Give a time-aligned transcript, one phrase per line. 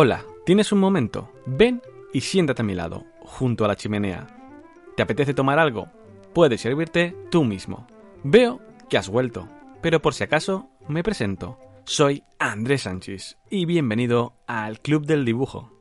[0.00, 1.28] Hola, ¿tienes un momento?
[1.44, 4.28] Ven y siéntate a mi lado, junto a la chimenea.
[4.96, 5.88] ¿Te apetece tomar algo?
[6.32, 7.84] Puedes servirte tú mismo.
[8.22, 9.48] Veo que has vuelto,
[9.82, 11.58] pero por si acaso me presento.
[11.82, 15.72] Soy Andrés Sánchez y bienvenido al Club del Dibujo.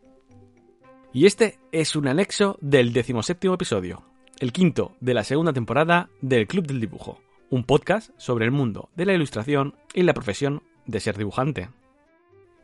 [1.13, 4.01] Y este es un anexo del decimoséptimo episodio,
[4.39, 7.19] el quinto de la segunda temporada del Club del Dibujo,
[7.51, 11.69] un podcast sobre el mundo de la ilustración y la profesión de ser dibujante.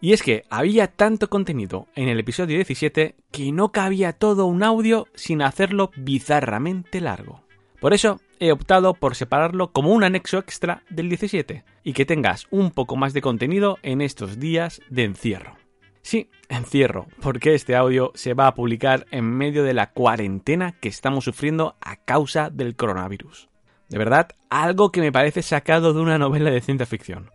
[0.04, 4.62] Y es que había tanto contenido en el episodio 17 que no cabía todo un
[4.62, 7.40] audio sin hacerlo bizarramente largo.
[7.80, 12.48] Por eso he optado por separarlo como un anexo extra del 17 y que tengas
[12.52, 15.56] un poco más de contenido en estos días de encierro.
[16.02, 20.90] Sí, encierro, porque este audio se va a publicar en medio de la cuarentena que
[20.90, 23.48] estamos sufriendo a causa del coronavirus.
[23.88, 27.32] De verdad, algo que me parece sacado de una novela de ciencia ficción.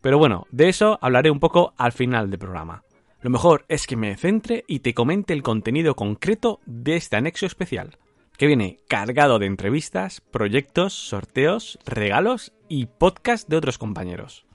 [0.00, 2.82] Pero bueno, de eso hablaré un poco al final del programa.
[3.20, 7.44] Lo mejor es que me centre y te comente el contenido concreto de este anexo
[7.44, 7.98] especial,
[8.38, 14.46] que viene cargado de entrevistas, proyectos, sorteos, regalos y podcast de otros compañeros.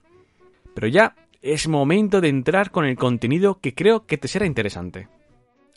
[0.74, 5.10] Pero ya es momento de entrar con el contenido que creo que te será interesante.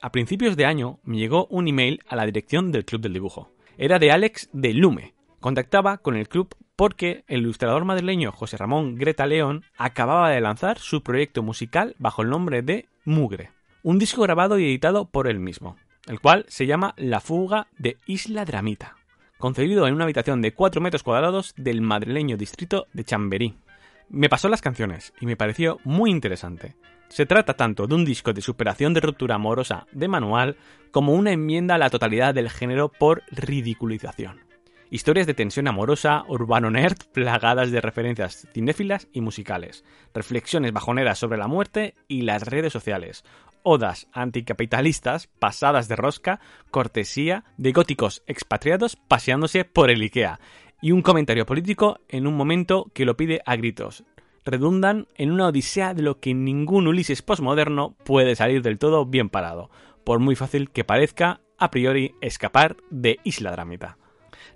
[0.01, 3.53] A principios de año me llegó un email a la dirección del Club del Dibujo.
[3.77, 5.15] Era de Alex de Lume.
[5.41, 10.79] Contactaba con el club porque el ilustrador madrileño José Ramón Greta León acababa de lanzar
[10.79, 13.51] su proyecto musical bajo el nombre de Mugre,
[13.83, 17.99] un disco grabado y editado por él mismo, el cual se llama La fuga de
[18.07, 18.97] Isla Dramita,
[19.39, 23.57] concebido en una habitación de 4 metros cuadrados del madrileño distrito de Chamberí.
[24.09, 26.75] Me pasó las canciones y me pareció muy interesante.
[27.09, 30.57] Se trata tanto de un disco de superación de ruptura amorosa de manual
[30.91, 34.48] como una enmienda a la totalidad del género por ridiculización
[34.91, 39.85] historias de tensión amorosa, urbano nerd, plagadas de referencias cinéfilas y musicales,
[40.15, 43.25] reflexiones bajoneras sobre la muerte y las redes sociales,
[43.63, 46.41] odas anticapitalistas pasadas de rosca,
[46.71, 50.41] cortesía de góticos expatriados paseándose por el IKEA,
[50.81, 54.05] y un comentario político en un momento que lo pide a gritos.
[54.45, 59.29] Redundan en una odisea de lo que ningún Ulises postmoderno puede salir del todo bien
[59.29, 59.71] parado,
[60.05, 63.99] por muy fácil que parezca a priori escapar de Isla Drámita.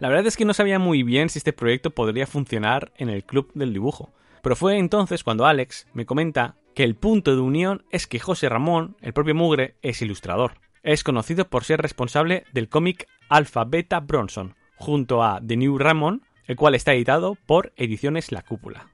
[0.03, 3.23] La verdad es que no sabía muy bien si este proyecto podría funcionar en el
[3.23, 7.85] club del dibujo, pero fue entonces cuando Alex me comenta que el punto de unión
[7.93, 10.55] es que José Ramón, el propio Mugre, es ilustrador.
[10.83, 16.23] Es conocido por ser responsable del cómic Alpha Beta Bronson, junto a The New Ramón,
[16.49, 18.89] el cual está editado por Ediciones La Cúpula.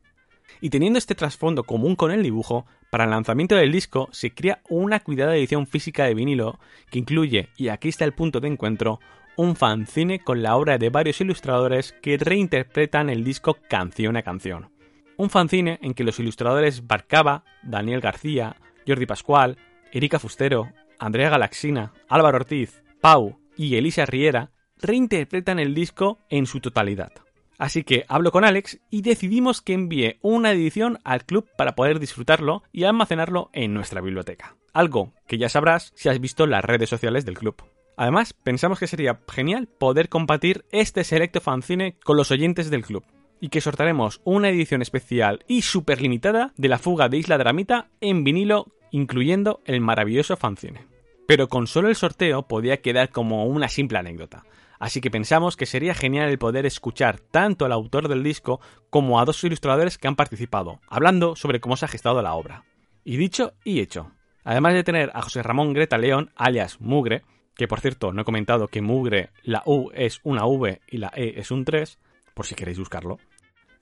[0.61, 4.61] Y teniendo este trasfondo común con el dibujo, para el lanzamiento del disco se crea
[4.69, 6.59] una cuidada edición física de vinilo
[6.91, 9.01] que incluye, y aquí está el punto de encuentro,
[9.39, 14.73] un fanzine con la obra de varios ilustradores que reinterpretan el disco canción a canción.
[15.17, 19.57] Un fanzine en que los ilustradores Barcaba, Daniel García, Jordi Pascual,
[19.93, 26.59] Erika Fustero, Andrea Galaxina, Álvaro Ortiz, Pau y Elisa Riera reinterpretan el disco en su
[26.59, 27.13] totalidad.
[27.59, 32.01] Así que hablo con Alex y decidimos que envíe una edición al club para poder
[32.01, 34.57] disfrutarlo y almacenarlo en nuestra biblioteca.
[34.73, 37.63] Algo que ya sabrás si has visto las redes sociales del club.
[37.99, 43.05] Además, pensamos que sería genial poder compartir este selecto fanzine con los oyentes del club
[43.41, 47.89] y que sortaremos una edición especial y súper limitada de la fuga de Isla Dramita
[48.01, 50.87] en vinilo, incluyendo el maravilloso fanzine.
[51.27, 54.45] Pero con solo el sorteo podía quedar como una simple anécdota,
[54.79, 58.61] así que pensamos que sería genial el poder escuchar tanto al autor del disco
[58.91, 62.63] como a dos ilustradores que han participado, hablando sobre cómo se ha gestado la obra.
[63.03, 64.13] Y dicho y hecho.
[64.45, 67.25] Además de tener a José Ramón Greta León, alias Mugre,
[67.59, 71.13] que por cierto no he comentado que mugre la U es una V y la
[71.15, 71.99] E es un 3,
[72.33, 73.19] por si queréis buscarlo,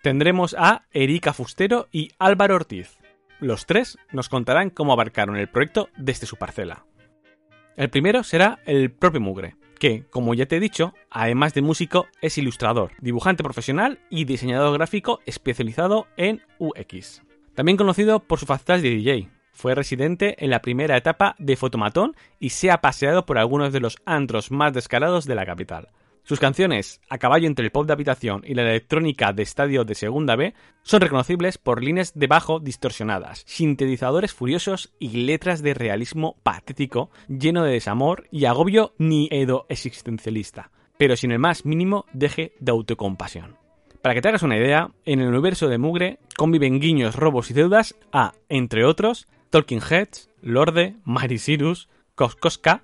[0.03, 2.99] tendremos a Erika Fustero y Álvaro Ortiz.
[3.39, 6.87] Los tres nos contarán cómo abarcaron el proyecto desde su parcela.
[7.77, 12.07] El primero será el propio Mugre, que, como ya te he dicho, además de músico,
[12.23, 17.23] es ilustrador, dibujante profesional y diseñador gráfico especializado en UX.
[17.55, 22.15] También conocido por su faceta de DJ, fue residente en la primera etapa de Fotomatón
[22.39, 25.89] y se ha paseado por algunos de los antros más descarados de la capital.
[26.25, 29.95] Sus canciones, a caballo entre el pop de habitación y la electrónica de estadio de
[29.95, 36.37] segunda B, son reconocibles por líneas de bajo distorsionadas, sintetizadores furiosos y letras de realismo
[36.43, 42.53] patético, lleno de desamor y agobio ni edo existencialista, pero sin el más mínimo deje
[42.59, 43.57] de autocompasión.
[44.03, 47.55] Para que te hagas una idea, en el universo de Mugre conviven guiños, robos y
[47.55, 52.83] deudas a, entre otros, Talking Heads, Lorde, Mary Cyrus, Koskoska,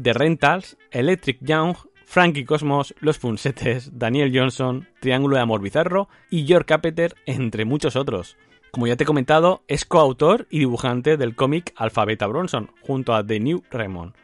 [0.00, 1.74] The Rentals, Electric Young,
[2.04, 7.96] Frankie Cosmos, Los Punsetes, Daniel Johnson, Triángulo de Amor Bizarro y George Capeter, entre muchos
[7.96, 8.36] otros.
[8.70, 13.26] Como ya te he comentado, es coautor y dibujante del cómic Alphabeta Bronson, junto a
[13.26, 14.14] The New Raymond.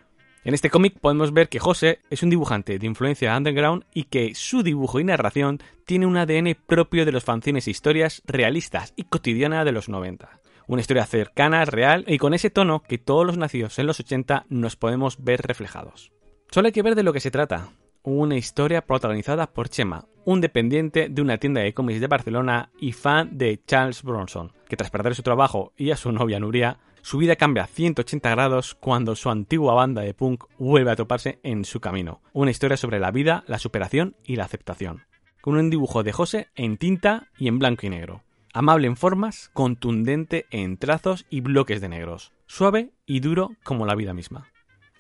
[0.45, 4.35] En este cómic podemos ver que José es un dibujante de influencia underground y que
[4.35, 9.05] su dibujo y narración tiene un ADN propio de los fanzines e historias realistas y
[9.05, 10.41] cotidiana de los 90.
[10.67, 14.47] Una historia cercana, real y con ese tono que todos los nacidos en los 80
[14.49, 16.11] nos podemos ver reflejados.
[16.51, 17.69] Solo hay que ver de lo que se trata.
[18.03, 22.93] Una historia protagonizada por Chema, un dependiente de una tienda de cómics de Barcelona y
[22.93, 27.19] fan de Charles Bronson, que tras perder su trabajo y a su novia Nuria, su
[27.19, 31.81] vida cambia 180 grados cuando su antigua banda de punk vuelve a toparse en su
[31.81, 32.23] camino.
[32.33, 35.03] Una historia sobre la vida, la superación y la aceptación.
[35.43, 38.23] Con un dibujo de José en tinta y en blanco y negro.
[38.57, 42.33] Amable en formas, contundente en trazos y bloques de negros.
[42.47, 44.47] Suave y duro como la vida misma.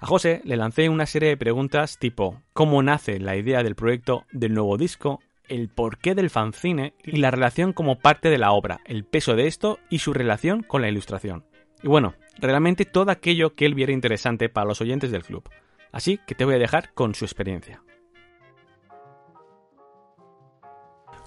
[0.01, 4.25] A José le lancé una serie de preguntas tipo cómo nace la idea del proyecto
[4.33, 8.81] del nuevo disco, el porqué del fanzine y la relación como parte de la obra,
[8.87, 11.45] el peso de esto y su relación con la ilustración.
[11.81, 15.49] Y bueno, realmente todo aquello que él viera interesante para los oyentes del club.
[15.93, 17.85] Así que te voy a dejar con su experiencia.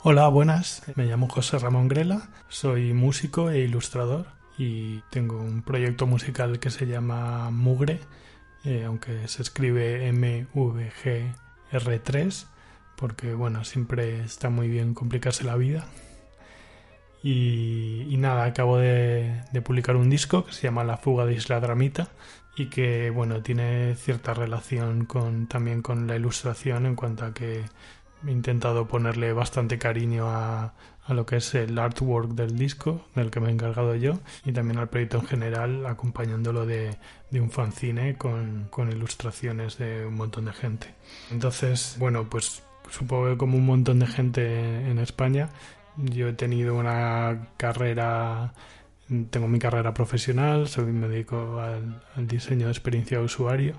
[0.10, 0.84] Hola, buenas.
[0.96, 4.26] Me llamo José Ramón Grela, soy músico e ilustrador
[4.58, 8.00] y tengo un proyecto musical que se llama Mugre,
[8.64, 12.46] eh, aunque se escribe MVGR3,
[12.96, 15.86] porque bueno, siempre está muy bien complicarse la vida.
[17.22, 22.08] Y, nada, acabo de, publicar un disco que se llama La fuga de Isla Dramita
[22.56, 27.66] y que bueno, tiene cierta relación con, también con la ilustración en cuanto a que
[28.26, 30.74] he intentado ponerle bastante cariño a,
[31.08, 34.52] a lo que es el artwork del disco, del que me he encargado yo, y
[34.52, 36.98] también al proyecto en general, acompañándolo de,
[37.32, 40.94] de un fanzine con, con, ilustraciones de un montón de gente.
[41.32, 45.50] Entonces, bueno, pues supongo que como un montón de gente en España,
[45.98, 48.54] yo he tenido una carrera,
[49.30, 53.76] tengo mi carrera profesional, soy, me dedico al, diseño de experiencia de usuario,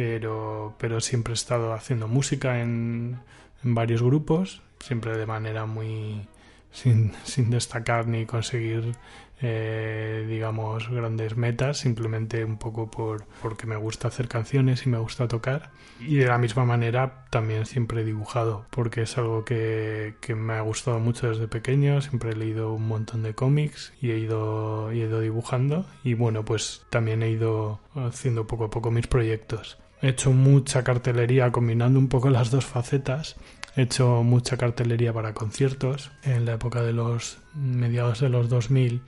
[0.00, 3.20] pero, pero siempre he estado haciendo música en,
[3.62, 6.26] varios grupos, siempre de manera muy
[6.72, 8.94] sin, sin destacar ni conseguir
[9.42, 14.98] eh, digamos, grandes metas, simplemente un poco por, porque me gusta hacer canciones y me
[14.98, 15.70] gusta tocar.
[16.00, 20.54] Y de la misma manera también siempre he dibujado, porque es algo que, que me
[20.54, 24.90] ha gustado mucho desde pequeño, siempre he leído un montón de cómics y he ido,
[24.90, 25.86] he ido dibujando.
[26.04, 29.78] Y bueno, pues también he ido haciendo poco a poco mis proyectos.
[30.02, 33.36] He hecho mucha cartelería combinando un poco las dos facetas.
[33.76, 36.10] He hecho mucha cartelería para conciertos.
[36.22, 39.02] En la época de los mediados de los 2000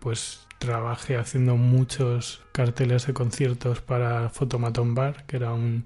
[0.00, 5.84] pues trabajé haciendo muchos carteles de conciertos para Fotomaton Bar, que era un,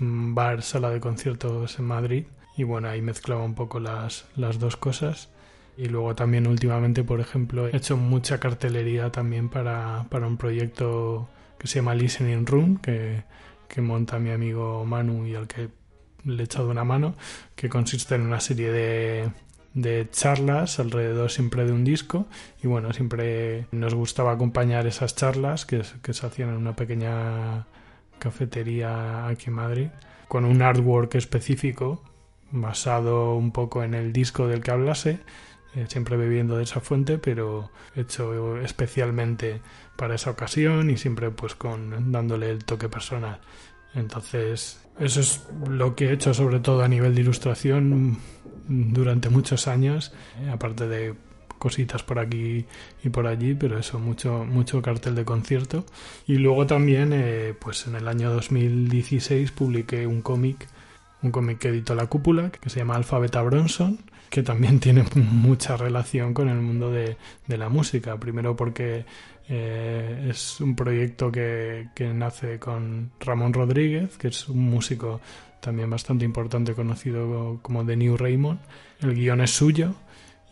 [0.00, 2.26] un bar, sala de conciertos en Madrid.
[2.56, 5.28] Y bueno, ahí mezclaba un poco las, las dos cosas.
[5.76, 11.28] Y luego también últimamente, por ejemplo, he hecho mucha cartelería también para, para un proyecto
[11.58, 13.24] que se llama Listening Room, que,
[13.68, 15.68] que monta mi amigo Manu y al que
[16.24, 17.14] le he echado una mano,
[17.54, 19.30] que consiste en una serie de,
[19.76, 22.26] de charlas alrededor siempre de un disco.
[22.62, 27.66] Y bueno, siempre nos gustaba acompañar esas charlas que, se hacían en una pequeña
[28.18, 29.88] cafetería aquí en Madrid
[30.26, 32.02] con un artwork específico
[32.50, 35.20] basado un poco en el disco del que hablase
[35.74, 39.60] eh, siempre bebiendo de esa fuente pero hecho especialmente
[39.96, 43.40] para esa ocasión y siempre pues con dándole el toque personal
[43.96, 48.18] entonces eso es lo que he hecho sobre todo a nivel de ilustración
[48.68, 51.14] durante muchos años, eh, aparte de
[51.58, 52.66] cositas por aquí
[53.02, 55.84] y por allí, pero eso, mucho, mucho cartel de concierto.
[56.26, 60.68] Y luego también, eh, pues en el año 2016 publiqué un cómic,
[61.22, 63.98] un cómic que editó La Cúpula, que se llama Alphabeta Bronson,
[64.30, 67.16] que también tiene mucha relación con el mundo de,
[67.48, 68.18] la música.
[68.18, 69.04] Primero porque
[69.48, 75.20] eh, es un proyecto que, que, nace con Ramón Rodríguez, que es un músico
[75.60, 78.60] también bastante importante conocido como The New Raymond.
[79.00, 79.94] El guion es suyo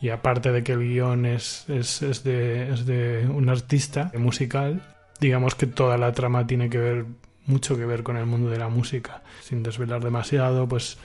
[0.01, 4.83] y aparte de que el guion es, es, es, de, es de un artista musical,
[5.21, 7.07] digamos que toda la trama tiene que ver
[7.47, 9.23] mucho que ver con el mundo de la música.
[9.43, 10.99] Sin desvelar demasiado, pues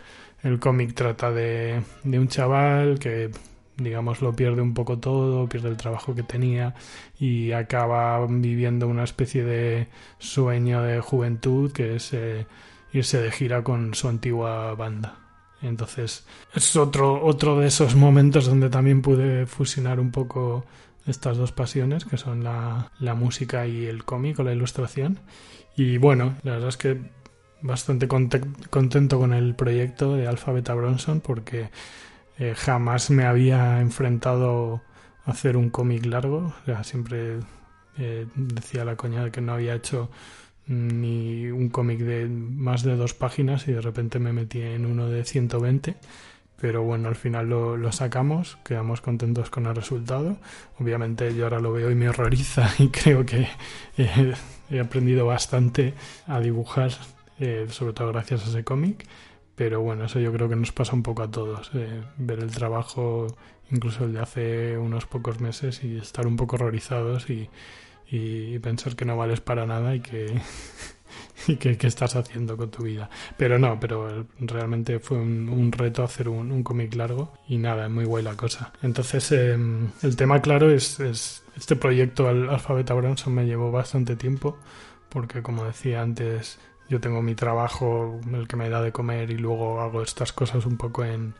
[0.44, 3.32] el cómic trata de, de un chaval que
[3.84, 6.76] digamos, lo pierde un poco todo, pierde el trabajo que tenía
[7.20, 12.46] y acaba viviendo una especie de sueño de juventud que es eh,
[12.94, 15.18] irse de gira con su antigua banda.
[15.62, 20.66] Entonces es otro, otro de esos momentos donde también pude fusionar un poco
[21.06, 25.20] estas dos pasiones, que son la, la música y el cómic o la ilustración.
[25.76, 27.00] Y bueno, la verdad es que
[27.62, 31.70] bastante contento con el proyecto de Alpha Beta Bronson porque
[32.38, 34.82] eh, jamás me había enfrentado
[35.26, 36.54] a hacer un cómic largo.
[36.84, 37.40] siempre
[37.98, 40.10] eh, decía la coña de que no había hecho
[40.68, 45.10] ni un cómic de más de dos páginas y de repente me metí en uno
[45.10, 45.98] de 120
[46.60, 50.38] pero bueno, al final lo, sacamos, quedamos contentos con el resultado.
[50.78, 53.48] Obviamente yo ahora lo veo y me horroriza y creo que
[54.70, 55.94] he aprendido bastante
[56.28, 56.92] a dibujar,
[57.40, 59.06] eh, sobre todo gracias a ese cómic.
[59.56, 62.52] Pero bueno, eso yo creo que nos pasa un poco a todos, eh, ver el
[62.52, 63.28] trabajo,
[63.72, 67.50] incluso el de hace unos pocos meses y estar un poco horrorizados y,
[68.10, 70.42] y pensar que no vales para nada y que
[71.48, 73.10] y qué, estás haciendo con tu vida.
[73.38, 78.06] Pero no, pero realmente fue un, reto hacer un, cómic largo y nada, es muy
[78.06, 78.74] guay la cosa.
[78.82, 81.00] Entonces, em, el tema claro es,
[81.56, 84.58] este proyecto al Alphabeta Bronson me llevó bastante tiempo
[85.10, 89.38] porque como decía antes, yo tengo mi trabajo, el que me da de comer y
[89.38, 91.36] luego hago estas cosas un poco en,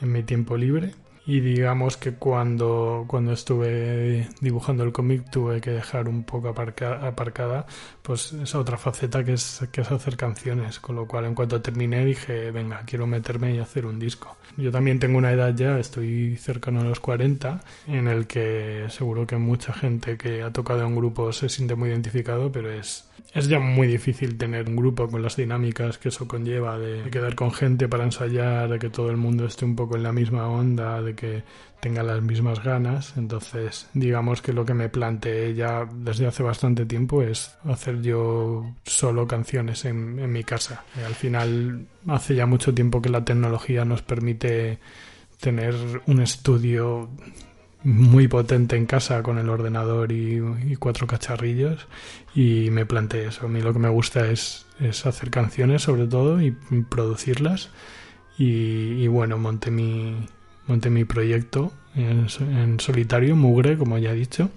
[0.00, 0.94] en mi tiempo libre
[1.26, 7.66] y digamos que cuando, cuando estuve dibujando el cómic tuve que dejar un poco aparcada
[8.02, 11.62] pues esa otra faceta que es, que es hacer canciones, con lo cual en cuanto
[11.62, 14.36] terminé dije, venga, quiero meterme y hacer un disco.
[14.58, 19.26] Yo también tengo una edad ya, estoy cercano a los 40, en el que seguro
[19.26, 23.48] que mucha gente que ha tocado en grupo se siente muy identificado, pero es, es
[23.48, 27.50] ya muy difícil tener un grupo con las dinámicas que eso conlleva, de quedar con
[27.50, 31.02] gente para ensayar, de que todo el mundo esté un poco en la misma onda,
[31.02, 31.42] de que
[31.80, 33.16] tenga las mismas ganas.
[33.16, 38.72] Entonces, digamos que lo que me planteé ya desde hace bastante tiempo es hacer yo
[38.84, 40.84] solo canciones en, mi casa.
[41.04, 44.78] al final, hace ya mucho tiempo que la tecnología nos permite
[45.40, 45.74] tener
[46.06, 47.10] un estudio
[47.84, 50.40] muy potente en casa con el ordenador y,
[50.78, 51.86] cuatro cacharrillos
[52.34, 53.46] y me planteé eso.
[53.46, 56.50] A mí lo que me gusta es, es hacer canciones sobre todo y
[56.88, 57.70] producirlas
[58.36, 60.26] y, bueno, monté mi,
[60.66, 64.50] monté mi proyecto en, solitario, Mugre, como ya he dicho.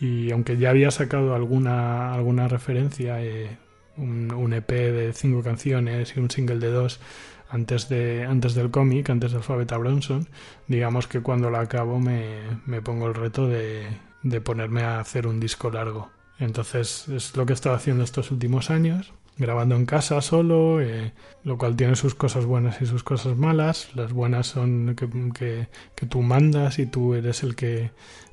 [0.00, 3.58] Y aunque ya había sacado alguna, alguna referencia, eh,
[3.96, 7.00] un, un, EP de cinco canciones y un single de dos
[7.48, 10.28] antes, de, antes del cómic, antes de Alphabeta Bronson,
[10.68, 13.86] digamos que cuando la acabo me, me pongo el reto de,
[14.22, 16.10] de ponerme a hacer un disco largo.
[16.38, 21.12] Entonces es lo que he estado haciendo estos últimos años grabando en casa solo, eh,
[21.42, 23.94] lo cual tiene sus cosas buenas y sus cosas malas.
[23.94, 27.90] Las buenas son que, que, tú mandas y tú eres el que,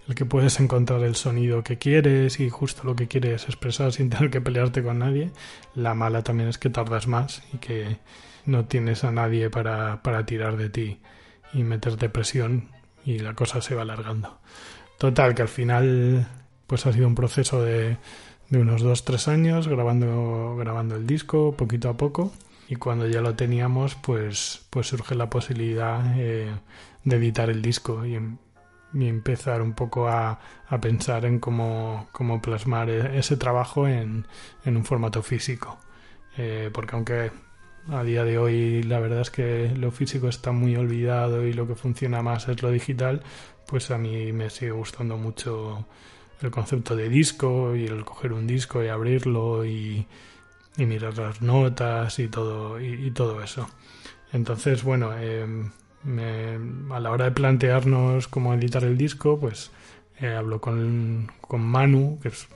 [0.07, 4.09] el que puedes encontrar el sonido que quieres y justo lo que quieres expresar sin
[4.11, 5.31] tener que pelearte con nadie.
[5.75, 7.97] La mala también es que tardas más y que
[8.45, 10.99] no tienes a nadie para, para tirar de ti
[11.53, 12.69] y meterte presión
[13.05, 14.39] y la cosa se va alargando.
[14.97, 16.27] Total, que al final
[16.67, 17.97] pues ha sido un proceso de
[18.51, 22.31] de unos 2-3 años grabando, grabando el disco poquito a poco
[22.67, 26.51] y cuando ya lo teníamos pues, pues surge la posibilidad eh,
[27.03, 28.37] de editar el disco y, em,
[28.93, 34.27] y empezar un poco a, a pensar en cómo, cómo, plasmar e, ese trabajo en,
[34.65, 35.79] en un formato físico.
[36.37, 37.31] Eh, porque aunque
[37.89, 41.67] a día de hoy la verdad es que lo físico está muy olvidado y lo
[41.67, 43.23] que funciona más es lo digital,
[43.65, 45.85] pues a mí me sigue gustando mucho
[46.41, 50.07] el concepto de disco y el coger un disco y abrirlo y,
[50.77, 53.69] mirar las notas y todo, y, todo eso.
[54.33, 55.69] Entonces, bueno, em,
[56.91, 59.71] a la hora de plantearnos cómo editar el disco, pues
[60.19, 62.47] eh, hablo con, con Manu, que es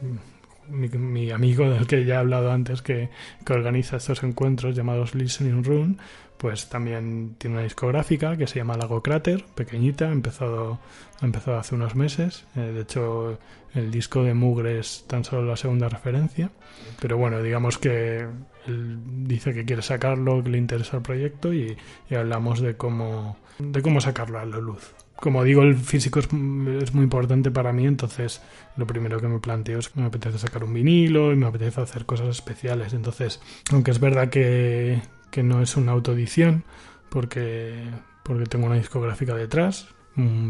[0.67, 3.09] mi, amigo del que ya he hablado antes, que,
[3.45, 5.97] que organiza estos encuentros llamados Listening Room,
[6.37, 10.79] pues también tiene una discográfica que se llama Lago Crater, pequeñita, empezado,
[11.21, 12.45] empezado hace unos meses.
[12.55, 13.39] Eh, de hecho,
[13.73, 16.51] el disco de Mugre es tan solo la segunda referencia.
[16.99, 18.27] Pero bueno, digamos que
[18.67, 21.77] dice que quiere sacarlo, que le interesa el proyecto y,
[22.11, 24.93] hablamos de cómo, de cómo sacarlo a la luz.
[25.15, 28.41] Como digo, el físico es, es, muy importante para mí, entonces
[28.75, 31.79] lo primero que me planteo es que me apetece sacar un vinilo y me apetece
[31.79, 32.93] hacer cosas especiales.
[32.93, 33.39] Entonces,
[33.71, 35.01] aunque es verdad que,
[35.35, 36.63] que no es una autoedición,
[37.09, 37.83] porque,
[38.23, 39.89] porque tengo una discográfica detrás,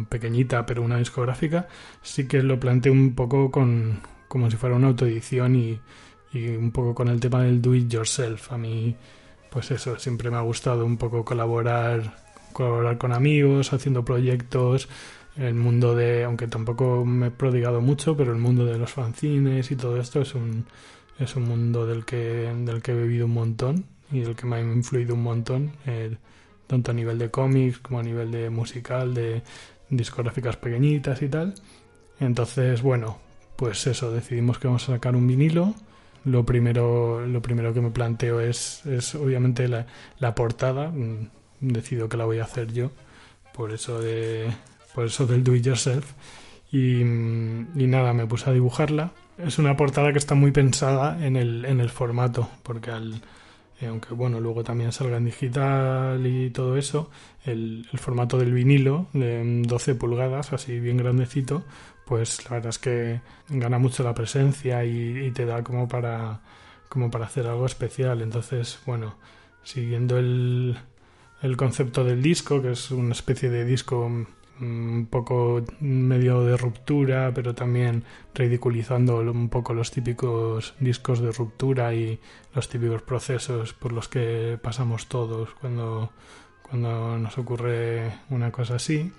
[0.10, 1.68] pequeñita, pero una discográfica,
[2.04, 5.82] sí que lo planteo un poco con, como si fuera una autoedición y,
[6.36, 8.52] un poco con el tema del do it yourself.
[8.52, 8.96] A mí,
[9.50, 12.18] pues eso, siempre me ha gustado un poco colaborar,
[12.54, 14.88] colaborar con amigos, haciendo proyectos,
[15.36, 19.72] el mundo de, aunque tampoco me he prodigado mucho, pero el mundo de los fanzines
[19.72, 20.68] y todo esto es un,
[21.18, 24.58] es un mundo del que, del que he vivido un montón y el que me
[24.58, 25.72] ha influido un montón,
[26.68, 29.42] tanto a nivel de cómics como a nivel de musical, de
[29.90, 31.56] discográficas pequeñitas y tal.
[32.20, 33.20] Entonces, bueno,
[33.56, 35.76] pues eso, decidimos que vamos a sacar un vinilo
[36.26, 39.86] lo primero, lo primero que me planteo es, es obviamente la,
[40.20, 40.90] la portada.
[40.90, 41.30] Mm,
[41.62, 42.92] decido que la voy a hacer yo,
[43.54, 44.52] por eso, de,
[44.94, 46.14] por eso del do it yourself.
[46.72, 49.12] Y, mm, y nada, me puse a dibujarla.
[49.38, 53.22] Es una portada que está muy pensada en el, en el formato, porque al,
[53.82, 57.10] eh, aunque bueno, luego también salga en digital y todo eso,
[57.44, 61.64] el, formato del vinilo de 12 pulgadas, así bien grandecito,
[62.06, 66.42] pues la verdad es que gana mucho la presencia y, y te da como para,
[66.90, 68.22] como para hacer algo especial.
[68.22, 69.16] Entonces, bueno,
[69.64, 70.78] siguiendo el,
[71.42, 74.10] el concepto del disco, que es una especie de disco
[74.62, 81.94] un poco medio de ruptura, pero también ridiculizando un poco los típicos discos de ruptura
[81.94, 82.20] y
[82.54, 86.12] los típicos procesos por los que pasamos todos cuando,
[86.62, 89.12] cuando nos ocurre una cosa así.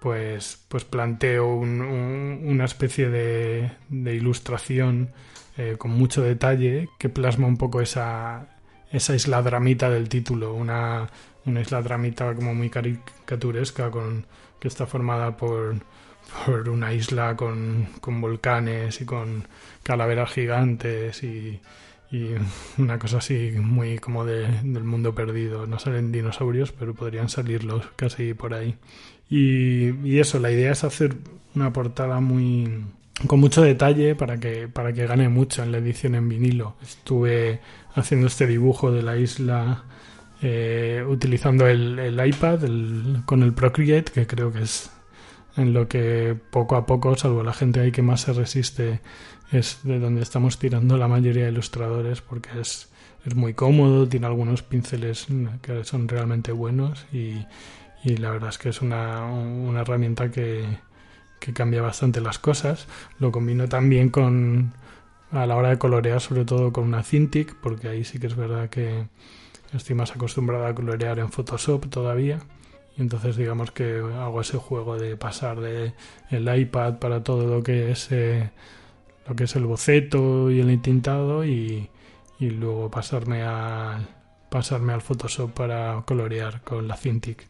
[0.00, 5.10] Pues, pues planteo un, una especie de, de ilustración
[5.56, 8.48] eh, con mucho detalle que plasma un poco esa,
[8.90, 11.08] esa isla dramita del título, una,
[11.46, 14.26] una isla dramita como muy caricaturesca con,
[14.62, 15.74] que está formada por,
[16.46, 19.48] por una isla con, con, volcanes y con
[19.82, 21.60] calaveras gigantes y,
[22.12, 22.28] y
[22.78, 25.66] una cosa así muy como de, del mundo perdido.
[25.66, 28.76] No salen dinosaurios, pero podrían salirlos casi por ahí.
[29.28, 31.16] Y, y, eso, la idea es hacer
[31.56, 32.84] una portada muy
[33.26, 36.76] con mucho detalle para que para que gane mucho en la edición en vinilo.
[36.82, 37.60] Estuve
[37.96, 39.82] haciendo este dibujo de la isla
[40.42, 42.60] eh, utilizando el, iPad
[43.24, 44.90] con el Procreate, que creo que es
[45.56, 49.00] en lo que poco a poco, salvo la gente ahí que más se resiste,
[49.52, 52.90] es de donde estamos tirando la mayoría de ilustradores, porque es,
[53.24, 55.26] es muy cómodo, tiene algunos pinceles
[55.60, 57.46] que son realmente buenos y,
[58.02, 60.64] y la verdad es que es una, una herramienta que,
[61.38, 62.86] que cambia bastante las cosas.
[63.18, 64.72] Lo combino también con
[65.30, 68.36] a la hora de colorear, sobre todo con una Cintiq, porque ahí sí que es
[68.36, 69.06] verdad que
[69.72, 72.40] Estoy más acostumbrado a colorear en Photoshop todavía.
[72.96, 75.94] Y entonces digamos que hago ese juego de pasar de
[76.30, 78.50] el iPad para todo lo que es eh,
[79.26, 81.88] lo que es el boceto y el intintado y,
[82.38, 83.42] y luego pasarme
[84.50, 87.46] pasarme al Photoshop para colorear con la Cintiq.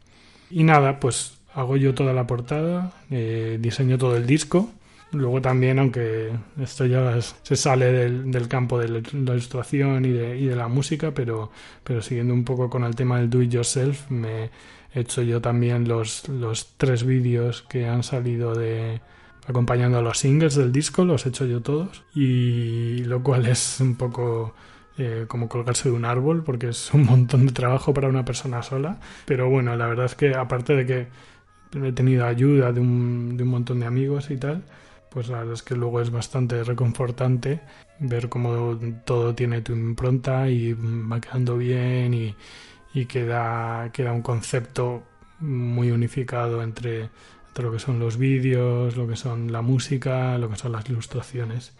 [0.50, 4.70] Y nada, pues hago yo toda la portada, eh, diseño todo el disco
[5.12, 8.98] Luego también, aunque esto ya se sale del, campo de la
[9.34, 11.50] ilustración y de, y de, la música, pero,
[11.84, 14.50] pero siguiendo un poco con el tema del do it yourself, me
[14.94, 19.00] he hecho yo también los, los tres vídeos que han salido de
[19.46, 23.80] acompañando a los singles del disco, los he hecho yo todos, y lo cual es
[23.80, 24.54] un poco
[24.98, 28.62] eh, como colgarse de un árbol, porque es un montón de trabajo para una persona
[28.62, 33.36] sola, pero bueno, la verdad es que aparte de que he tenido ayuda de un,
[33.36, 34.62] de un montón de amigos y tal,
[35.12, 37.60] pues la verdad es que luego es bastante reconfortante
[37.98, 42.34] ver cómo todo tiene tu impronta y va quedando bien y,
[42.94, 45.02] y queda, queda un concepto
[45.40, 47.10] muy unificado entre,
[47.56, 51.72] lo que son los vídeos, lo que son la música, lo que son las ilustraciones.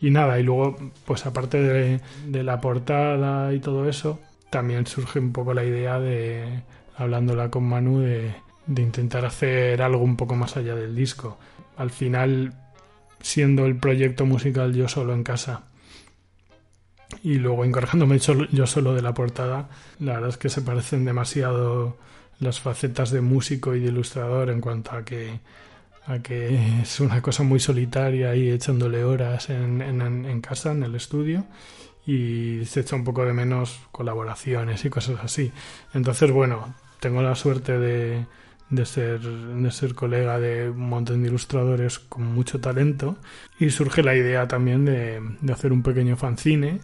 [0.00, 4.20] Y nada, y luego, pues aparte de, de la portada y todo eso,
[4.50, 6.62] también surge un poco la idea de,
[6.96, 8.32] hablándola con Manu, de,
[8.66, 11.38] de intentar hacer algo un poco más allá del disco.
[11.76, 12.54] Al final
[13.20, 15.64] siendo el proyecto musical yo solo en casa
[17.22, 21.96] y luego encargándome yo solo de la portada, la verdad es que se parecen demasiado
[22.38, 25.40] las facetas de músico y de ilustrador en cuanto a que
[26.06, 30.82] a que es una cosa muy solitaria y echándole horas en, en, en casa, en
[30.82, 31.44] el estudio,
[32.06, 35.52] y se echa un poco de menos colaboraciones y cosas así.
[35.92, 38.24] Entonces, bueno, tengo la suerte de,
[38.70, 43.16] de ser, de ser colega de un montón de ilustradores con mucho talento
[43.58, 46.80] y surge la idea también de, de hacer un pequeño fanzine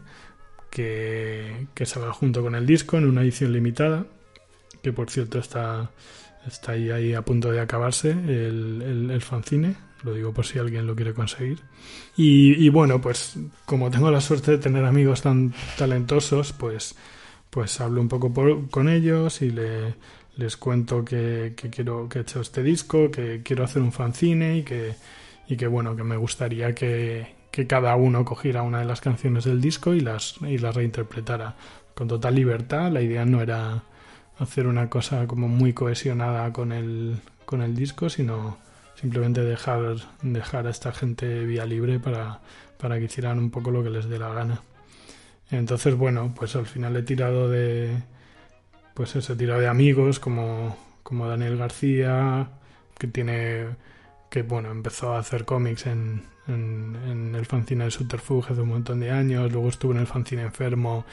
[0.70, 4.06] que, que, salga junto con el disco en una edición limitada
[4.82, 5.90] que por cierto está,
[6.46, 10.86] está ahí, ahí a punto de acabarse el, el, fanzine lo digo por si alguien
[10.86, 11.60] lo quiere conseguir.
[12.14, 16.94] Y, y, bueno, pues como tengo la suerte de tener amigos tan talentosos, pues,
[17.48, 18.30] pues hablo un poco
[18.70, 19.94] con ellos y le,
[20.36, 24.62] les cuento que, quiero que he hecho este disco, que quiero hacer un fanzine y
[24.62, 27.34] que, bueno, que me gustaría que,
[27.68, 31.54] cada uno cogiera una de las canciones del disco y las, reinterpretara
[31.94, 32.90] con total libertad.
[32.90, 33.84] La idea no era
[34.38, 38.58] hacer una cosa como muy cohesionada con el, con el disco, sino
[39.00, 42.40] simplemente dejar, dejar a esta gente vía libre para,
[42.76, 44.62] para que hicieran un poco lo que les dé la gana.
[45.50, 48.02] Entonces, bueno, pues al final he tirado de,
[48.94, 52.48] pues ese tiro de amigos como, como Daniel García,
[52.98, 53.66] que tiene
[54.30, 59.00] que bueno, empezó a hacer cómics en, en, el fanzine de Subterfuge hace un montón
[59.00, 61.04] de años, luego estuvo en el fanzine Enfermo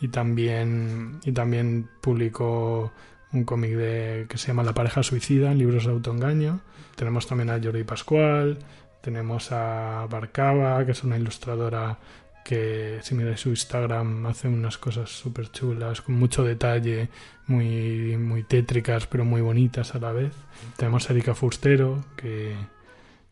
[0.00, 2.92] y también, y también publicó
[3.32, 6.60] un cómic de, que se llama La pareja suicida, libros de autoengaño.
[6.96, 8.58] Tenemos también a Jordi Pascual,
[9.02, 11.98] tenemos a Barcava, que es una ilustradora
[12.44, 17.08] que si miráis su Instagram hace unas cosas súper chulas, con mucho detalle,
[17.46, 20.32] muy, muy tétricas, pero muy bonitas a la vez.
[20.76, 22.54] Tenemos a Erika Fustero, que,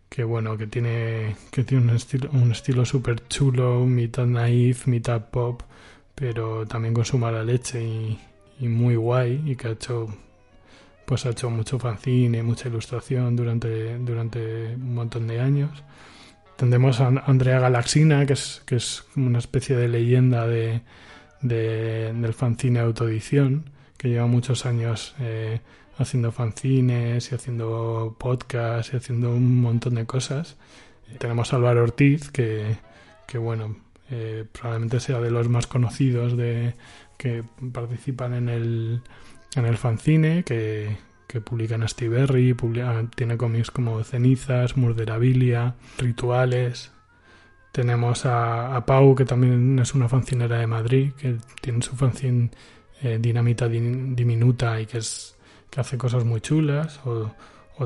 [0.08, 5.28] que bueno, que tiene, que tiene un estilo, un estilo súper chulo, mitad naif, mitad
[5.30, 5.62] pop,
[6.14, 8.18] pero también con su mala leche y,
[8.68, 10.08] muy guay, y que ha hecho
[11.04, 15.82] pues ha hecho mucho fanzine, mucha ilustración durante, durante un montón de años.
[16.62, 20.82] Tendremos a Andrea Galaxina, que es, que es una especie de leyenda de,
[21.40, 25.58] del fanzine autoedición, que lleva muchos años eh,
[25.98, 30.56] haciendo fanzines y haciendo podcasts y haciendo un montón de cosas.
[31.18, 32.76] Tenemos a Álvaro Ortiz, que,
[33.26, 33.74] que bueno,
[34.12, 36.74] eh, probablemente sea de los más conocidos de
[37.18, 39.02] que participan en el,
[39.56, 40.96] en el fanzine, que,
[41.32, 42.54] que publica en Astiberri,
[43.16, 46.92] tiene cómics como Cenizas, Murderabilia, Rituales.
[47.72, 52.50] Tenemos a, Pau, que también es una fancinera de Madrid, que tiene su fanzine
[53.00, 55.34] eh, Dinamita Diminuta y que, es,
[55.70, 57.00] que hace cosas muy chulas.
[57.06, 57.32] O,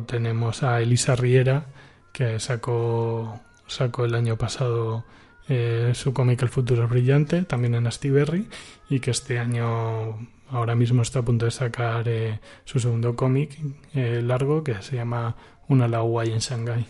[0.03, 1.67] tenemos a Elisa Riera,
[2.13, 5.05] que sacó, sacó el año pasado
[5.49, 8.49] eh, su cómic El futuro es brillante, también en Astiberri,
[8.91, 10.19] y que este año
[10.51, 13.59] ahora mismo está a punto de sacar eh, su segundo cómic
[13.95, 15.35] eh, largo que se llama
[15.69, 16.87] Una Laguay en Shanghái.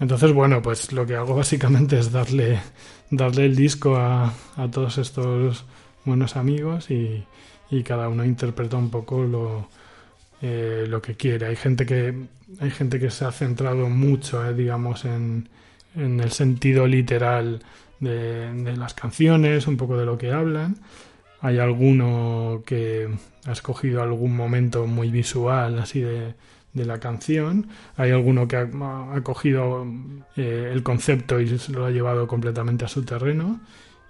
[0.00, 2.60] Entonces, bueno, pues lo que hago básicamente es darle,
[3.10, 5.64] darle el disco a, a todos estos
[6.04, 7.24] buenos amigos y,
[7.70, 9.68] y, cada uno interpreta un poco lo,
[10.40, 11.46] eh, lo que quiere.
[11.46, 12.14] Hay gente que,
[12.60, 15.48] hay gente que se ha centrado mucho, digamos, en,
[15.94, 17.60] en el sentido literal
[18.00, 20.76] de, de las canciones, un poco de lo que hablan
[21.40, 23.08] hay alguno que
[23.46, 26.34] ha escogido algún momento muy visual así de,
[26.74, 27.66] la canción.
[27.96, 29.84] Hay alguno que ha, cogido
[30.36, 33.60] eh, el concepto y lo ha llevado completamente a su terreno.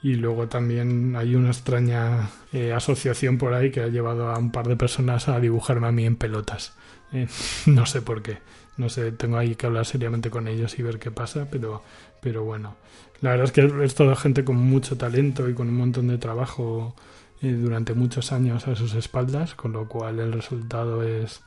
[0.02, 4.52] Y luego también hay una extraña eh, asociación por ahí que ha llevado a un
[4.52, 6.74] par de personas a dibujarme a mí en pelotas.
[7.12, 7.26] Eh,
[7.66, 8.38] no sé por qué.
[8.76, 11.82] No sé, tengo ahí que hablar seriamente con ellos y ver qué pasa, pero,
[12.20, 12.76] pero bueno.
[13.22, 16.18] La verdad es que es toda gente con mucho talento y con un montón de
[16.18, 16.94] trabajo
[17.40, 21.42] durante muchos años a sus espaldas, con lo cual el resultado es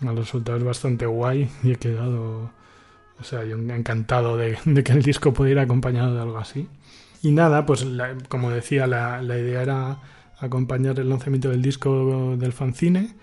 [0.00, 2.50] el resultado es bastante guay y he quedado,
[3.20, 6.68] o sea, yo encantado de, que el disco pudiera ir acompañado de algo así.
[7.22, 7.84] Y nada, pues
[8.28, 9.98] como decía, la, la, idea era
[10.38, 13.16] acompañar el lanzamiento del disco del fanzine.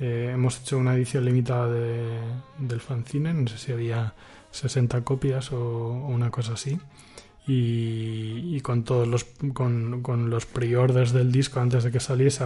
[0.00, 2.18] Eh, hemos hecho una edición limitada de,
[2.58, 4.14] del fanzine, no sé si había
[4.52, 6.80] 60 copias o una cosa así
[7.46, 12.44] y, con todos los con, con los pre-orders del disco antes de que saliese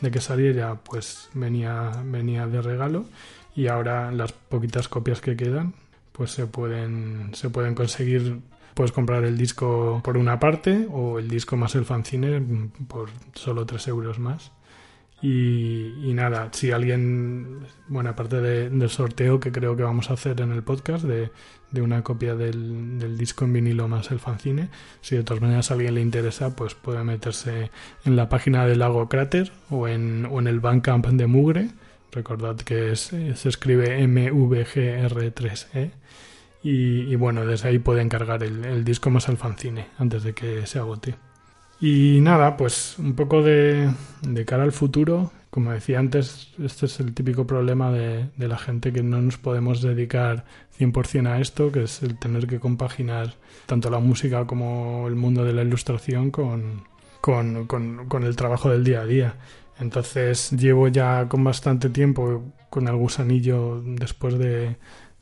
[0.00, 3.04] de que saliera pues venía venía de regalo.
[3.54, 5.74] Y ahora las poquitas copias que quedan
[6.12, 8.40] pues se pueden se pueden conseguir.
[8.74, 13.66] Puedes comprar el disco por una parte o el disco más el fanzine por solo
[13.66, 14.50] 3 euros más.
[15.20, 20.50] Y, nada, si alguien, bueno, aparte del sorteo que creo que vamos a hacer en
[20.50, 21.30] el podcast de,
[21.80, 24.68] una copia del, disco en vinilo más el fanzine,
[25.00, 27.70] si de todas maneras a alguien le interesa, pues puede meterse
[28.04, 31.68] en la página del Lago Cráter o en, o en el Bandcamp de Mugre.
[32.10, 35.92] Recordad que se escribe MVGR3E.
[36.64, 40.78] Y, bueno, desde ahí puede encargar el, disco más el fanzine antes de que se
[40.78, 41.16] agote.
[41.80, 43.90] Y nada, pues un poco de,
[44.46, 45.32] cara al futuro.
[45.52, 49.82] Como decía antes, este es el típico problema de, la gente que no nos podemos
[49.82, 50.46] dedicar
[50.78, 53.34] 100% a esto, que es el tener que compaginar
[53.66, 56.84] tanto la música como el mundo de la ilustración con,
[57.20, 59.34] con, con, el trabajo del día a día.
[59.78, 64.78] Entonces llevo ya con bastante tiempo con el gusanillo después de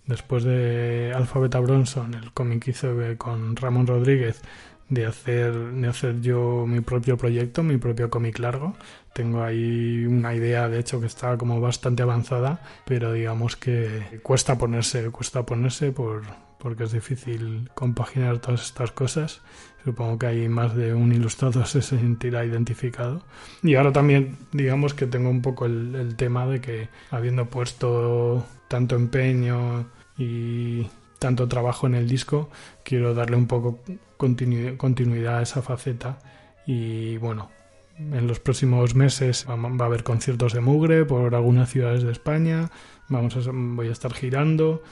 [0.07, 4.43] después de Alphabeta Bronson, el cómic que hice con Ramón Rodríguez,
[4.91, 8.75] de hacer, de hacer yo mi propio proyecto, mi propio cómic largo.
[9.15, 14.59] Tengo ahí una idea, de hecho, que está como bastante avanzada, pero digamos que cuesta
[14.59, 16.23] ponerse, cuesta ponerse por,
[16.59, 19.41] porque es difícil compaginar todas estas cosas.
[19.85, 23.23] Supongo que hay más de un ilustrado se sentirá identificado.
[23.63, 28.45] Y ahora también, digamos que tengo un poco el, el tema de que habiendo puesto
[28.69, 29.87] tanto empeño
[30.19, 30.87] y
[31.21, 32.51] tanto trabajo en el disco,
[32.83, 33.79] quiero darle un poco
[34.17, 36.19] continuidad a esa faceta.
[36.67, 37.51] Y bueno,
[37.97, 42.71] en los próximos meses va a haber conciertos de mugre por algunas ciudades de España,
[43.09, 44.83] vamos a, voy a estar girando,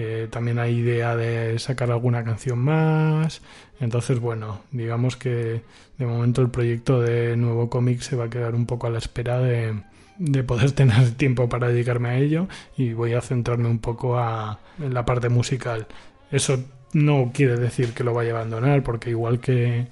[0.00, 3.40] Eh, también hay idea de sacar alguna canción más.
[3.80, 5.62] Entonces, bueno, digamos que
[5.98, 8.98] de momento el proyecto de nuevo cómic se va a quedar un poco a la
[8.98, 9.74] espera de,
[10.18, 14.58] de poder tener tiempo para dedicarme a ello y voy a centrarme un poco a,
[14.78, 15.86] en la parte musical.
[16.30, 19.88] Eso no quiere decir que lo vaya a abandonar, porque igual que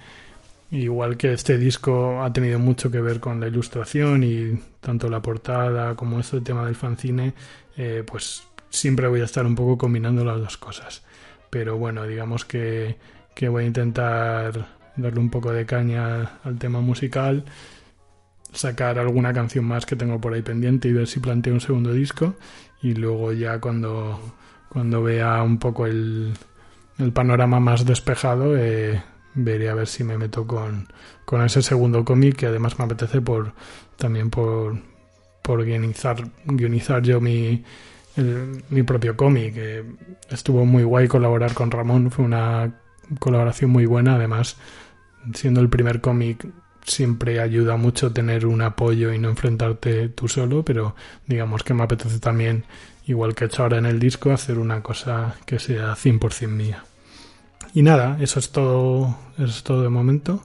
[0.71, 5.23] igual que este disco ha tenido mucho que ver con la ilustración y tanto la
[5.23, 7.35] portada como este tema del fanzine,
[7.77, 11.03] eh, pues siempre voy a estar un poco combinando las dos cosas.
[11.51, 12.97] Pero bueno, digamos que,
[13.35, 17.45] que voy a intentar darle un poco de caña al tema musical
[18.53, 21.93] sacar alguna canción más que tengo por ahí pendiente y ver si planteo un segundo
[21.93, 22.35] disco
[22.83, 24.21] y luego ya cuando,
[24.69, 26.33] cuando vea un poco el,
[26.99, 29.03] el panorama más despejado eh,
[29.35, 30.89] veré a ver si me meto con,
[31.25, 33.53] con ese segundo cómic que además me apetece por
[33.97, 34.79] también por,
[35.43, 37.65] por guionizar, guionizar yo mi,
[38.71, 39.55] mi propio cómic.
[40.31, 42.81] estuvo muy guay colaborar con Ramón, fue una
[43.19, 44.57] colaboración muy buena, además
[45.35, 46.47] siendo el primer cómic
[46.87, 50.95] siempre ayuda mucho tener un apoyo y no enfrentarte tú solo, pero
[51.27, 52.65] digamos que me apetece también,
[53.07, 56.85] igual que he hecho ahora en el disco, hacer una cosa que sea 100% mía.
[57.75, 60.43] Y nada, eso es todo, es todo de momento.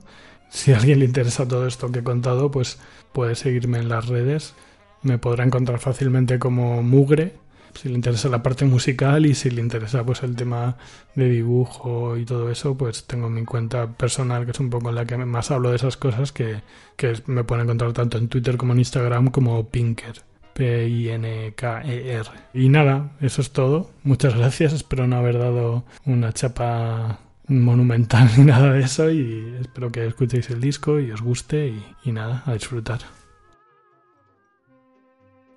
[0.50, 2.78] Si a alguien le interesa todo esto que he contado, pues
[3.14, 4.54] puede seguirme en las redes.
[5.02, 7.36] Me podrá encontrar fácilmente como Mugre
[7.74, 10.78] si le interesa la parte musical y si le interesa pues el tema
[11.16, 14.96] de dibujo y todo eso, pues tengo mi cuenta personal que es un poco en
[14.96, 16.62] la que más hablo de esas cosas que,
[16.96, 20.22] que me pueden encontrar tanto en Twitter como en Instagram como Pinker.
[20.54, 22.30] P-I-N-K-E-R.
[22.54, 23.90] Y nada, eso es todo.
[24.04, 24.74] Muchas gracias.
[24.74, 29.10] Espero no haber dado una chapa monumental ni nada de eso.
[29.10, 31.68] Y espero que escuchéis el disco y os guste.
[31.68, 33.00] Y, y nada, a disfrutar.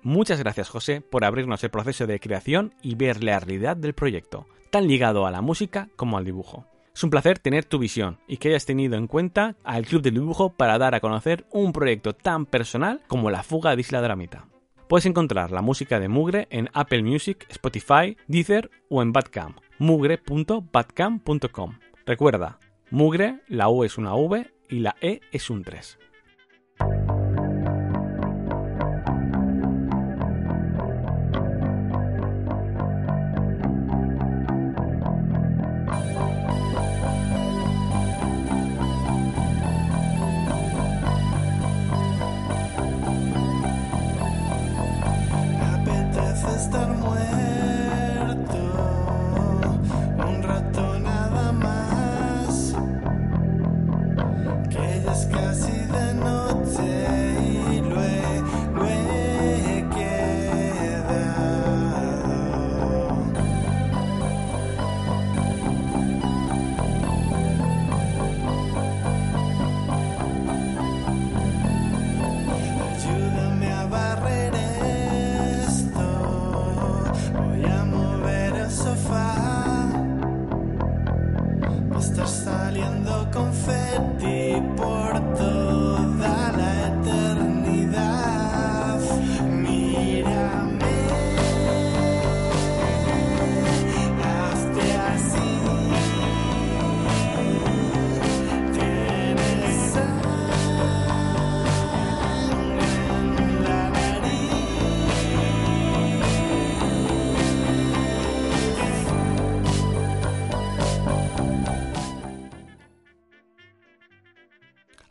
[0.05, 4.45] Muchas gracias José por abrirnos el proceso de creación y ver la realidad del proyecto,
[4.69, 6.67] tan ligado a la música como al dibujo.
[6.93, 10.13] Es un placer tener tu visión y que hayas tenido en cuenta al Club del
[10.13, 14.45] Dibujo para dar a conocer un proyecto tan personal como La Fuga de Isla Dramita.
[14.87, 21.79] Puedes encontrar la música de Mugre en Apple Music, Spotify, Deezer o en Badcamp, mugre.badcamp.com.
[22.05, 22.59] Recuerda,
[22.91, 25.97] Mugre, la U es una V y la E es un 3.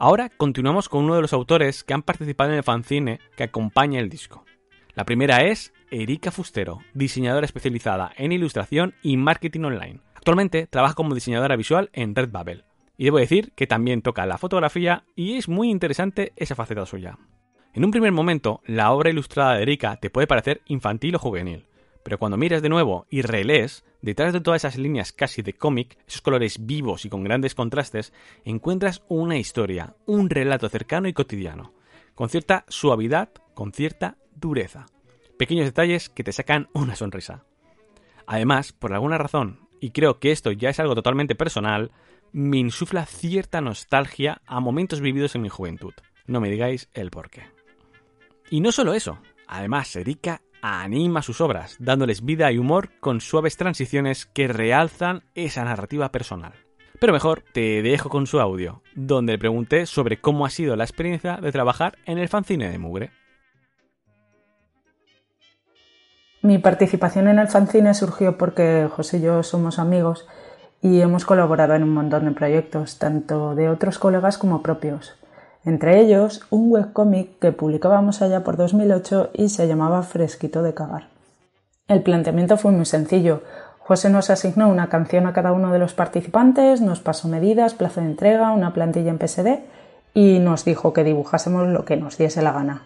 [0.06, 4.00] Ahora continuamos con uno de los autores que han participado en el fanzine que acompaña
[4.00, 4.44] el disco.
[4.92, 10.00] La primera es Erika Fustero, diseñadora especializada en ilustración y marketing online.
[10.14, 12.66] Actualmente trabaja como diseñadora visual en Redbubble.
[12.98, 17.16] Y debo decir que también toca la fotografía y es muy interesante esa faceta suya.
[17.72, 21.64] En un primer momento, la obra ilustrada de Erika te puede parecer infantil o juvenil,
[22.04, 25.98] pero cuando miras de nuevo y relees, detrás de todas esas líneas casi de cómic,
[26.06, 28.12] esos colores vivos y con grandes contrastes,
[28.44, 31.72] encuentras una historia, un relato cercano y cotidiano,
[32.14, 34.86] con cierta suavidad, con cierta dureza.
[35.38, 37.44] Pequeños detalles que te sacan una sonrisa.
[38.26, 41.90] Además, por alguna razón, y creo que esto ya es algo totalmente personal,
[42.32, 45.94] me insufla cierta nostalgia a momentos vividos en mi juventud.
[46.26, 47.44] No me digáis el por qué.
[48.50, 53.58] Y no solo eso, además Erika anima sus obras, dándoles vida y humor con suaves
[53.58, 56.54] transiciones que realzan esa narrativa personal.
[56.98, 60.84] Pero mejor te dejo con su audio, donde le pregunté sobre cómo ha sido la
[60.84, 63.10] experiencia de trabajar en el fanzine de Mugre.
[66.40, 70.26] Mi participación en el fanzine surgió porque José y yo somos amigos
[70.80, 75.14] y hemos colaborado en un montón de proyectos, tanto de otros colegas como propios.
[75.64, 81.08] Entre ellos, un webcómic que publicábamos allá por 2008 y se llamaba Fresquito de Cagar.
[81.88, 83.42] El planteamiento fue muy sencillo.
[83.78, 88.00] José nos asignó una canción a cada uno de los participantes, nos pasó medidas, plazo
[88.00, 89.60] de entrega, una plantilla en PSD
[90.14, 92.82] y nos dijo que dibujásemos lo que nos diese la gana.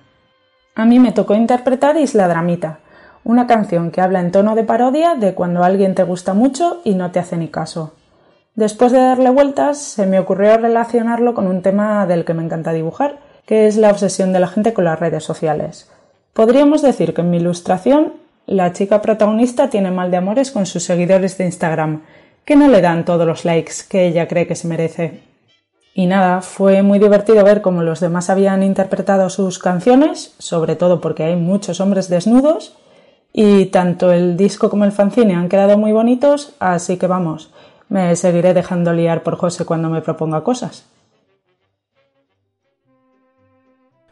[0.74, 2.78] A mí me tocó interpretar Isla Dramita,
[3.24, 6.94] una canción que habla en tono de parodia de cuando alguien te gusta mucho y
[6.94, 7.94] no te hace ni caso.
[8.58, 12.72] Después de darle vueltas, se me ocurrió relacionarlo con un tema del que me encanta
[12.72, 15.88] dibujar, que es la obsesión de la gente con las redes sociales.
[16.32, 18.14] Podríamos decir que en mi ilustración,
[18.46, 22.02] la chica protagonista tiene mal de amores con sus seguidores de Instagram,
[22.44, 25.20] que no le dan todos los likes que ella cree que se merece.
[25.94, 31.00] Y nada, fue muy divertido ver cómo los demás habían interpretado sus canciones, sobre todo
[31.00, 32.76] porque hay muchos hombres desnudos,
[33.32, 37.52] y tanto el disco como el fanzine han quedado muy bonitos, así que vamos,
[37.88, 40.90] me seguiré dejando liar por José cuando me proponga cosas.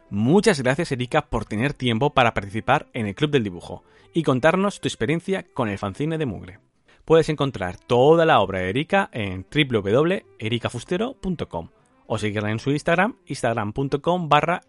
[0.08, 3.82] Muchas gracias Erika por tener tiempo para participar en el Club del Dibujo
[4.14, 6.60] y contarnos tu experiencia con el fanzine de Mugre.
[7.04, 11.68] Puedes encontrar toda la obra de Erika en www.ericafustero.com
[12.06, 14.62] o seguirla en su Instagram, instagram.com barra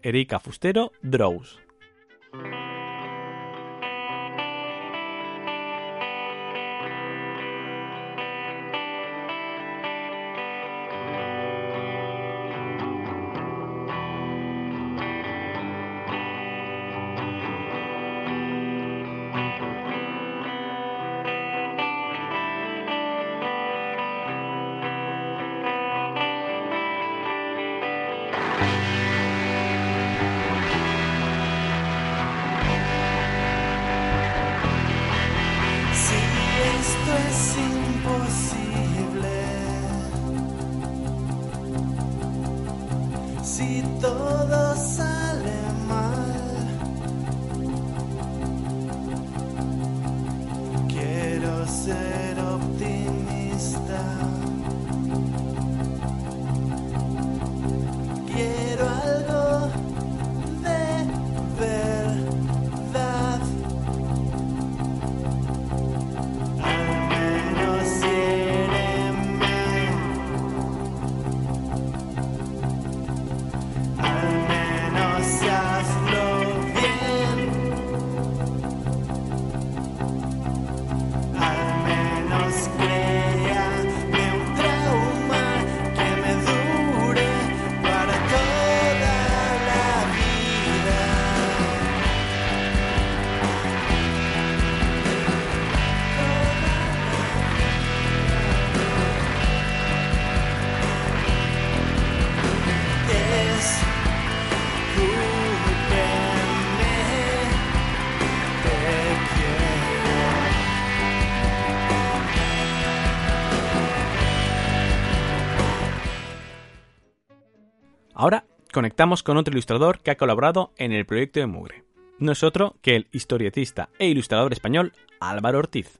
[118.78, 121.82] conectamos con otro ilustrador que ha colaborado en el proyecto de Mugre.
[122.20, 125.98] No es otro que el historietista e ilustrador español Álvaro Ortiz,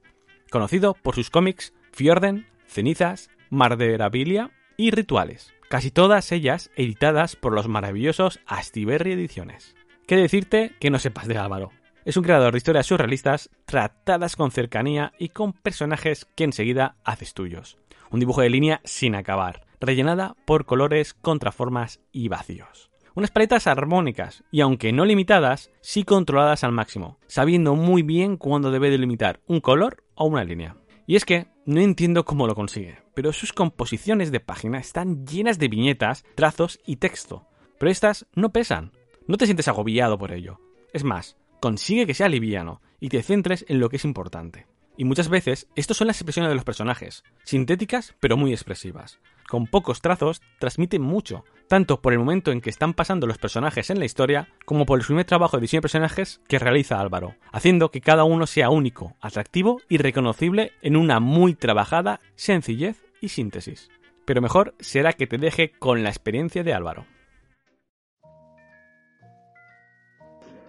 [0.49, 7.67] conocido por sus cómics Fiorden, Cenizas, Marderabilia y Rituales, casi todas ellas editadas por los
[7.67, 9.75] maravillosos Astiberri Ediciones.
[10.07, 11.71] ¿Qué decirte que no sepas de Álvaro?
[12.05, 17.33] Es un creador de historias surrealistas tratadas con cercanía y con personajes que enseguida haces
[17.33, 17.77] tuyos.
[18.09, 22.89] Un dibujo de línea sin acabar, rellenada por colores, contraformas y vacíos.
[23.15, 28.71] Unas paletas armónicas y aunque no limitadas, sí controladas al máximo, sabiendo muy bien cuándo
[28.71, 30.77] debe delimitar un color o una línea.
[31.07, 35.57] Y es que no entiendo cómo lo consigue, pero sus composiciones de página están llenas
[35.57, 37.47] de viñetas, trazos y texto.
[37.79, 38.91] Pero estas no pesan,
[39.27, 40.59] no te sientes agobiado por ello.
[40.93, 44.67] Es más, consigue que sea liviano y te centres en lo que es importante.
[44.97, 49.19] Y muchas veces, estas son las expresiones de los personajes, sintéticas pero muy expresivas
[49.49, 53.89] con pocos trazos, transmite mucho, tanto por el momento en que están pasando los personajes
[53.89, 57.35] en la historia, como por el primer trabajo de diseño de personajes que realiza Álvaro,
[57.51, 63.29] haciendo que cada uno sea único, atractivo y reconocible en una muy trabajada sencillez y
[63.29, 63.89] síntesis.
[64.25, 67.05] Pero mejor será que te deje con la experiencia de Álvaro.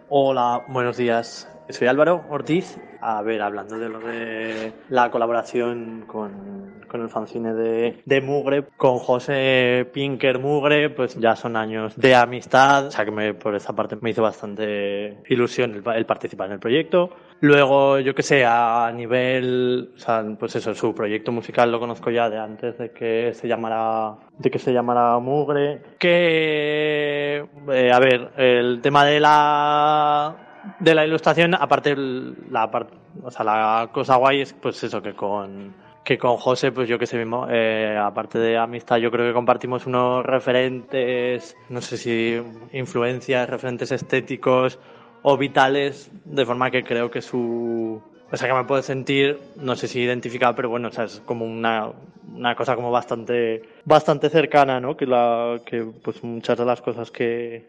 [0.09, 1.49] Hola, buenos días.
[1.69, 2.79] Soy Álvaro Ortiz.
[3.01, 8.65] A ver, hablando de lo de la colaboración con, con el fanzine de, de Mugre,
[8.77, 13.55] con José Pinker Mugre, pues ya son años de amistad, o sea que me, por
[13.55, 17.11] esa parte me hizo bastante ilusión el, el participar en el proyecto.
[17.43, 22.11] Luego, yo que sé, a nivel, o sea, pues eso, su proyecto musical lo conozco
[22.11, 25.81] ya de antes de que se llamara, de que se llamara Mugre.
[25.99, 34.43] Que, eh, a ver, el tema de la, de la ilustración, aparte, la cosa guay
[34.43, 38.39] es, pues eso, que con, que con José, pues yo que sé mismo, eh, aparte
[38.39, 42.41] de amistad, yo creo que compartimos unos referentes, no sé si
[42.73, 44.79] influencias, referentes estéticos,
[45.23, 48.03] o vitales, de forma que creo que su...
[48.33, 51.21] O sea, que me puedo sentir, no sé si identificado, pero bueno, o sea, es
[51.27, 51.91] como una,
[52.33, 54.97] una cosa como bastante, bastante cercana, ¿no?
[54.97, 57.69] Que, la, que pues muchas de las cosas que,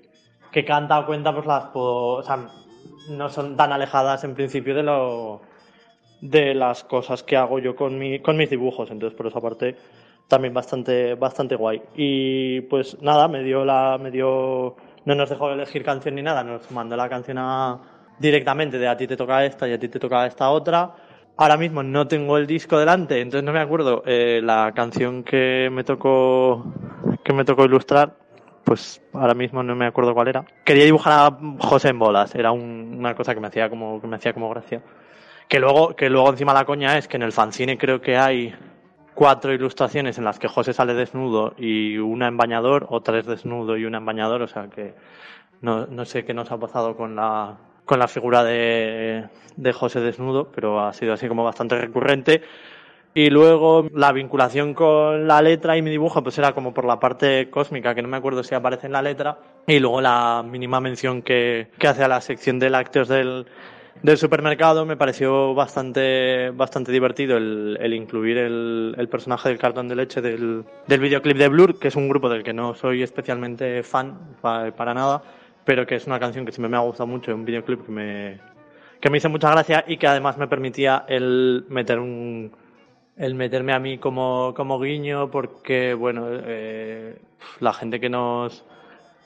[0.52, 2.22] que canta o cuenta, pues las puedo,
[3.08, 5.42] no son tan alejadas en principio de lo,
[6.22, 8.92] de las cosas que hago yo con, mi, con mis dibujos.
[8.92, 9.76] Entonces, por esa parte,
[10.28, 11.82] también bastante, bastante guay.
[11.96, 14.76] Y pues nada, me dio la, me dio
[15.06, 17.38] no nos dejó elegir canción ni nada, nos mandó la canción
[18.20, 20.92] directamente de a ti te toca esta y a ti te toca esta otra.
[21.38, 25.70] Ahora mismo no tengo el disco delante, entonces no me acuerdo eh, la canción que
[25.72, 26.64] me tocó
[27.24, 28.16] que me tocó ilustrar,
[28.64, 30.46] pues ahora mismo no me acuerdo cuál era.
[30.64, 34.16] Quería dibujar a José en bolas, era una cosa que me hacía como que me
[34.16, 34.82] hacía como gracia.
[35.48, 38.54] Que luego que luego encima la coña es que en el fanzine creo que hay
[39.14, 43.78] cuatro ilustraciones en las que José sale desnudo y una en bañador, o tres desnudo
[43.78, 44.94] y una en bañador, o sea que
[45.62, 50.00] no, no sé qué nos ha pasado con la, con la figura de, de José
[50.00, 52.42] desnudo, pero ha sido así como bastante recurrente.
[53.14, 57.00] Y luego la vinculación con la letra y mi dibujo, pues era como por la
[57.00, 59.38] parte cósmica, que no me acuerdo si aparece en la letra.
[59.68, 63.48] Y luego la mínima mención que, que hace a la sección de lácteos del,
[64.02, 69.90] del supermercado me pareció bastante, bastante divertido el, el incluir el, el, personaje del cartón
[69.90, 73.04] de leche del, del videoclip de Blur, que es un grupo del que no soy
[73.04, 75.22] especialmente fan para, para nada,
[75.66, 78.40] pero que es una canción que siempre me ha gustado mucho, un videoclip que me,
[79.02, 82.52] que me hizo mucha gracia y que además me permitía el meter un,
[83.18, 87.20] el meterme a mí como, como guiño, porque, bueno, eh,
[87.60, 88.66] la gente que nos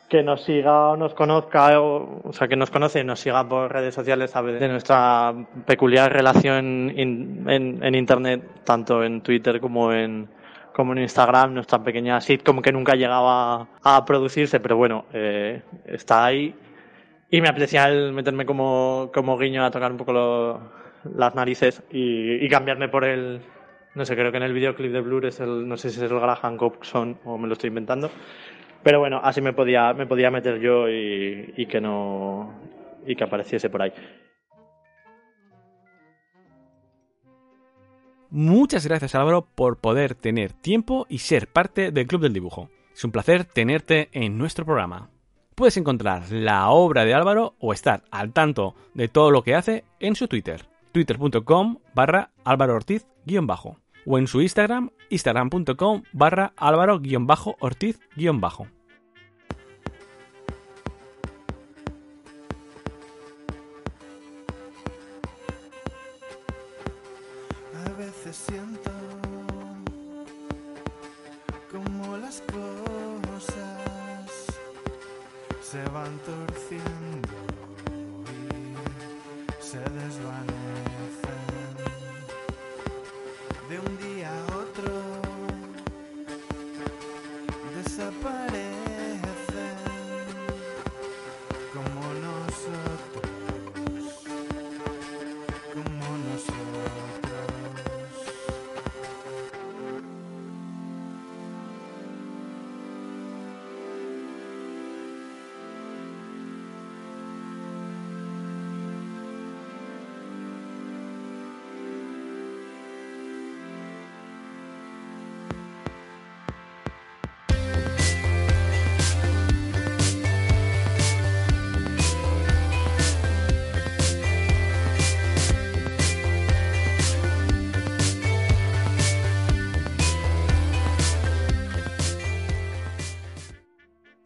[0.09, 3.47] que nos siga o nos conozca, o, o, sea, que nos conoce y nos siga
[3.47, 5.33] por redes sociales, sabe de nuestra
[5.65, 10.29] peculiar relación in, en, en, Internet, tanto en Twitter como en,
[10.73, 16.25] como en Instagram, nuestra pequeña sitcom que nunca llegaba a producirse, pero bueno, eh, está
[16.25, 16.53] ahí.
[17.31, 20.59] Y me apetecía el meterme como, como guiño a tocar un poco
[21.15, 23.41] las narices y, y, cambiarme por el,
[23.95, 26.11] no sé, creo que en el videoclip de Blur es el, no sé si es
[26.11, 28.11] el Graham Coxon o me lo estoy inventando,
[28.83, 32.53] pero bueno, así me podía, me podía meter yo y, que no.
[33.07, 33.93] y que apareciese por ahí.
[38.29, 42.69] Muchas gracias Álvaro por poder tener tiempo y ser parte del Club del Dibujo.
[42.93, 45.09] Es un placer tenerte en nuestro programa.
[45.55, 49.85] Puedes encontrar la obra de Álvaro o estar al tanto de todo lo que hace
[50.01, 53.07] en su Twitter, twitter.com barra Álvaro Ortiz
[53.41, 56.99] bajo, o en su Instagram, instagram.com barra Álvaro
[57.59, 57.99] Ortiz
[58.33, 58.67] bajo.
[68.35, 68.91] siento
[71.71, 73.51] como las cosas
[75.61, 77.37] se van torciendo
[78.31, 81.64] y se desvanecen
[83.69, 84.91] de un día a otro.
[87.75, 88.84] Desaparecen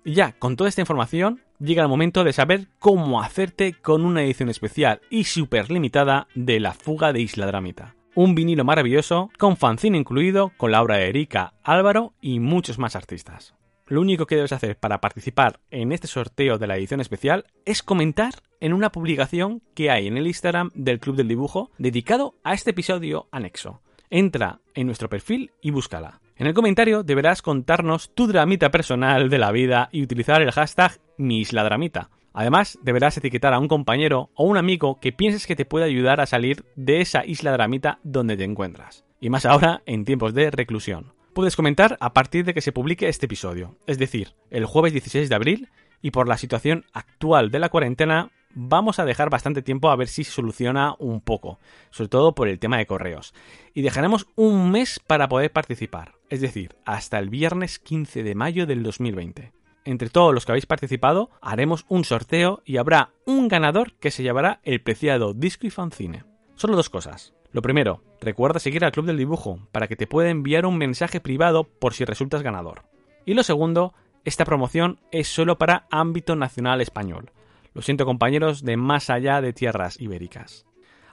[0.09, 4.23] Y ya, con toda esta información, llega el momento de saber cómo hacerte con una
[4.23, 7.93] edición especial y súper limitada de La Fuga de Isla Dramita.
[8.15, 12.95] Un vinilo maravilloso, con fanzine incluido, con la obra de Erika, Álvaro y muchos más
[12.95, 13.53] artistas.
[13.85, 17.83] Lo único que debes hacer para participar en este sorteo de la edición especial es
[17.83, 22.55] comentar en una publicación que hay en el Instagram del Club del Dibujo dedicado a
[22.55, 23.83] este episodio anexo.
[24.09, 26.19] Entra en nuestro perfil y búscala.
[26.39, 30.93] En el comentario deberás contarnos tu dramita personal de la vida y utilizar el hashtag
[31.17, 32.11] MiIslaDramita.
[32.31, 36.21] Además, deberás etiquetar a un compañero o un amigo que pienses que te puede ayudar
[36.21, 39.03] a salir de esa isla dramita donde te encuentras.
[39.19, 41.11] Y más ahora en tiempos de reclusión.
[41.33, 45.27] Puedes comentar a partir de que se publique este episodio, es decir, el jueves 16
[45.27, 45.67] de abril,
[46.01, 50.07] y por la situación actual de la cuarentena vamos a dejar bastante tiempo a ver
[50.07, 51.59] si se soluciona un poco,
[51.91, 53.33] sobre todo por el tema de correos.
[53.73, 58.65] Y dejaremos un mes para poder participar, es decir, hasta el viernes 15 de mayo
[58.65, 59.51] del 2020.
[59.85, 64.23] Entre todos los que habéis participado, haremos un sorteo y habrá un ganador que se
[64.23, 66.25] llevará el preciado disco y fanzine.
[66.55, 67.33] Solo dos cosas.
[67.51, 71.19] Lo primero, recuerda seguir al Club del Dibujo para que te pueda enviar un mensaje
[71.19, 72.83] privado por si resultas ganador.
[73.25, 73.93] Y lo segundo,
[74.25, 77.31] esta promoción es solo para ámbito nacional español.
[77.79, 80.65] Lo siento compañeros de más allá de tierras ibéricas.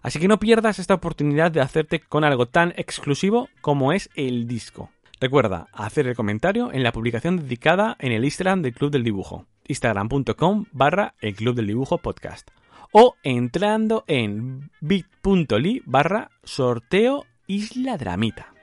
[0.03, 4.49] Así que no pierdas esta oportunidad de hacerte con algo tan exclusivo como es el
[4.49, 4.91] disco.
[5.21, 9.47] Recuerda hacer el comentario en la publicación dedicada en el Instagram del Club del Dibujo,
[9.69, 12.51] instagram.com barra el Club del Dibujo podcast,
[12.91, 18.55] o entrando en bit.ly barra sorteo Isla Dramita.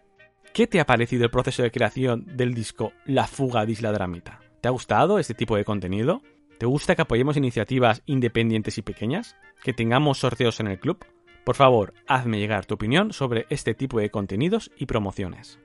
[0.54, 4.42] ¿Qué te ha parecido el proceso de creación del disco La fuga de Isla Dramita?
[4.60, 6.22] ¿Te ha gustado este tipo de contenido?
[6.64, 9.36] ¿Te gusta que apoyemos iniciativas independientes y pequeñas?
[9.66, 11.06] ¿Que tengamos sorteos en el club?
[11.44, 15.60] Por favor, hazme llegar tu opinión sobre este tipo de contenidos y promociones.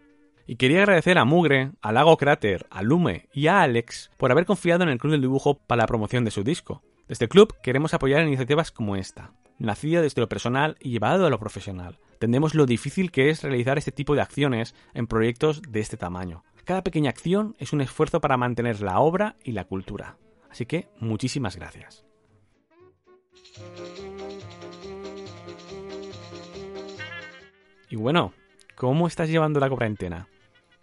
[0.44, 4.44] Y quería agradecer a Mugre, a Lago Crater, a Lume y a Alex por haber
[4.44, 6.82] confiado en el Club del Dibujo para la promoción de su disco.
[7.07, 11.30] Desde el club queremos apoyar iniciativas como esta, nacida desde lo personal y llevado a
[11.30, 12.01] lo profesional.
[12.14, 16.42] Entendemos lo difícil que es realizar este tipo de acciones en proyectos de este tamaño.
[16.64, 20.16] Cada pequeña acción es un esfuerzo para mantener la obra y la cultura.
[20.51, 22.05] Así que muchísimas gracias.
[27.90, 28.32] Y bueno,
[28.74, 30.28] ¿cómo estás llevando la cuarentena?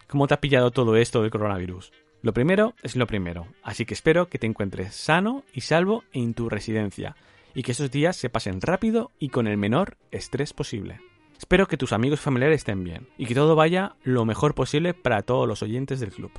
[0.08, 1.92] ¿Cómo te ha pillado todo esto del coronavirus?
[2.22, 6.34] Lo primero es lo primero, así que espero que te encuentres sano y salvo en
[6.34, 7.16] tu residencia
[7.54, 11.00] y que esos días se pasen rápido y con el menor estrés posible.
[11.38, 15.22] Espero que tus amigos familiares estén bien y que todo vaya lo mejor posible para
[15.22, 16.32] todos los oyentes del club.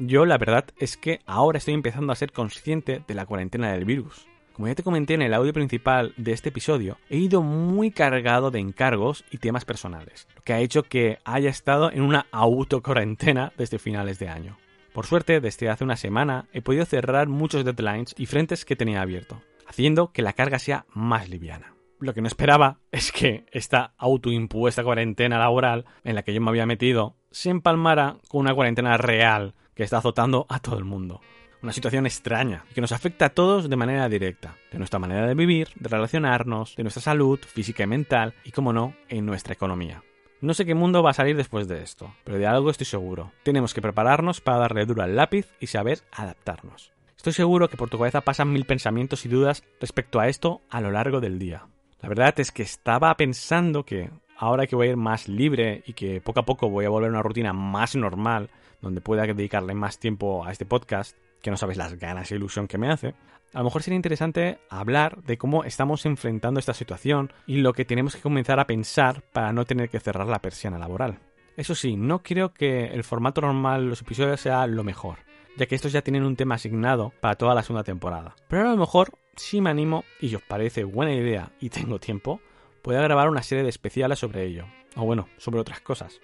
[0.00, 3.84] Yo la verdad es que ahora estoy empezando a ser consciente de la cuarentena del
[3.84, 4.28] virus.
[4.52, 8.52] Como ya te comenté en el audio principal de este episodio, he ido muy cargado
[8.52, 13.52] de encargos y temas personales, lo que ha hecho que haya estado en una autocuarentena
[13.58, 14.56] desde finales de año.
[14.92, 19.02] Por suerte, desde hace una semana he podido cerrar muchos deadlines y frentes que tenía
[19.02, 21.74] abierto, haciendo que la carga sea más liviana.
[21.98, 26.50] Lo que no esperaba es que esta autoimpuesta cuarentena laboral en la que yo me
[26.50, 31.20] había metido se empalmara con una cuarentena real que está azotando a todo el mundo.
[31.62, 35.24] Una situación extraña y que nos afecta a todos de manera directa, de nuestra manera
[35.28, 39.54] de vivir, de relacionarnos, de nuestra salud física y mental y, como no, en nuestra
[39.54, 40.02] economía.
[40.40, 43.30] No sé qué mundo va a salir después de esto, pero de algo estoy seguro.
[43.44, 46.92] Tenemos que prepararnos para darle duro al lápiz y saber adaptarnos.
[47.16, 50.80] Estoy seguro que por tu cabeza pasan mil pensamientos y dudas respecto a esto a
[50.80, 51.66] lo largo del día.
[52.00, 55.92] La verdad es que estaba pensando que ahora que voy a ir más libre y
[55.92, 58.48] que poco a poco voy a volver a una rutina más normal,
[58.80, 62.68] donde pueda dedicarle más tiempo a este podcast, que no sabes las ganas e ilusión
[62.68, 63.14] que me hace,
[63.54, 67.84] a lo mejor sería interesante hablar de cómo estamos enfrentando esta situación y lo que
[67.84, 71.18] tenemos que comenzar a pensar para no tener que cerrar la persiana laboral.
[71.56, 75.18] Eso sí, no creo que el formato normal de los episodios sea lo mejor,
[75.56, 78.36] ya que estos ya tienen un tema asignado para toda la segunda temporada.
[78.48, 82.40] Pero a lo mejor, si me animo y os parece buena idea y tengo tiempo,
[82.82, 84.66] puedo grabar una serie de especiales sobre ello,
[84.96, 86.20] o bueno, sobre otras cosas.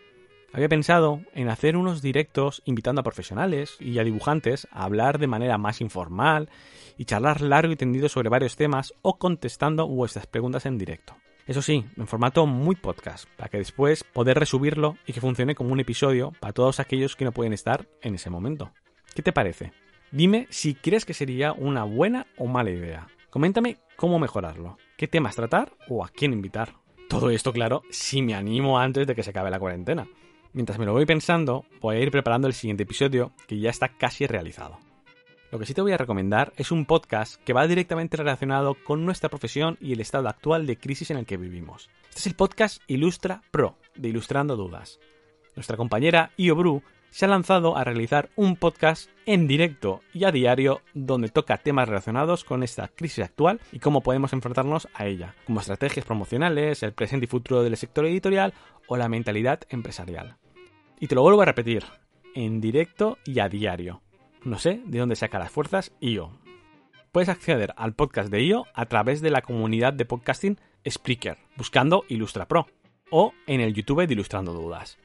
[0.55, 5.27] Había pensado en hacer unos directos invitando a profesionales y a dibujantes a hablar de
[5.27, 6.49] manera más informal
[6.97, 11.17] y charlar largo y tendido sobre varios temas o contestando vuestras preguntas en directo.
[11.47, 15.73] Eso sí, en formato muy podcast, para que después poder resubirlo y que funcione como
[15.73, 18.71] un episodio para todos aquellos que no pueden estar en ese momento.
[19.15, 19.73] ¿Qué te parece?
[20.13, 23.09] Dime si crees que sería una buena o mala idea.
[23.35, 26.75] Coméntame cómo mejorarlo, qué temas tratar o a quién invitar.
[27.09, 30.07] Todo esto, claro, si me animo antes de que se acabe la cuarentena.
[30.53, 33.89] Mientras me lo voy pensando, voy a ir preparando el siguiente episodio que ya está
[33.89, 34.79] casi realizado.
[35.51, 39.05] Lo que sí te voy a recomendar es un podcast que va directamente relacionado con
[39.05, 41.91] nuestra profesión y el estado actual de crisis en el que vivimos.
[42.11, 45.01] Este es el podcast Ilustra Pro, de Ilustrando Dudas.
[45.57, 46.85] Nuestra compañera Io Bru
[47.15, 51.89] se ha lanzado a realizar un podcast en directo y a diario donde toca temas
[51.89, 56.93] relacionados con esta crisis actual y cómo podemos enfrentarnos a ella, como estrategias promocionales, el
[56.93, 58.53] presente y futuro del sector editorial
[58.89, 60.39] o la mentalidad empresarial.
[60.99, 61.85] Y te lo vuelvo a repetir,
[62.35, 64.03] en directo y a diario.
[64.43, 66.33] No sé de dónde saca las fuerzas IO.
[67.13, 72.03] Puedes acceder al podcast de IO a través de la comunidad de podcasting Spreaker, buscando
[72.09, 72.67] Ilustra Pro.
[73.13, 74.99] o en el YouTube de Ilustrando Dudas.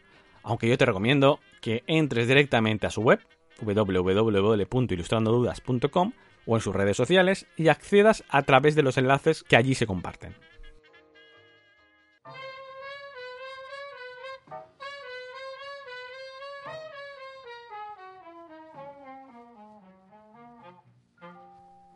[0.44, 3.20] Aunque yo te recomiendo que entres directamente a su web,
[3.62, 6.12] www.ilustrandodudas.com,
[6.46, 9.86] o en sus redes sociales y accedas a través de los enlaces que allí se
[9.86, 10.34] comparten.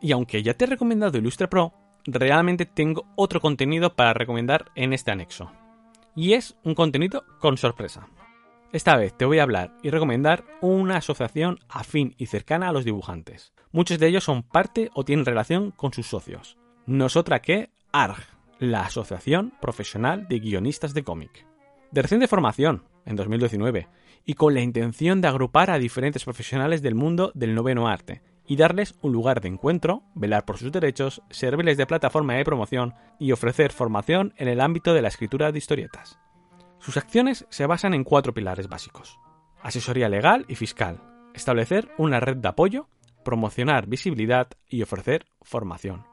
[0.00, 1.72] Y aunque ya te he recomendado Illustre Pro,
[2.04, 5.50] realmente tengo otro contenido para recomendar en este anexo.
[6.14, 8.06] Y es un contenido con sorpresa.
[8.74, 12.84] Esta vez te voy a hablar y recomendar una asociación afín y cercana a los
[12.84, 13.54] dibujantes.
[13.70, 16.58] Muchos de ellos son parte o tienen relación con sus socios.
[16.84, 18.26] No es otra que ARG,
[18.58, 21.46] la Asociación Profesional de Guionistas de Cómic.
[21.92, 23.86] De reciente formación, en 2019,
[24.24, 28.56] y con la intención de agrupar a diferentes profesionales del mundo del noveno arte y
[28.56, 33.30] darles un lugar de encuentro, velar por sus derechos, servirles de plataforma de promoción y
[33.30, 36.18] ofrecer formación en el ámbito de la escritura de historietas.
[36.84, 39.18] Sus acciones se basan en cuatro pilares básicos.
[39.62, 41.00] Asesoría legal y fiscal,
[41.32, 42.88] establecer una red de apoyo,
[43.24, 46.04] promocionar visibilidad y ofrecer formación.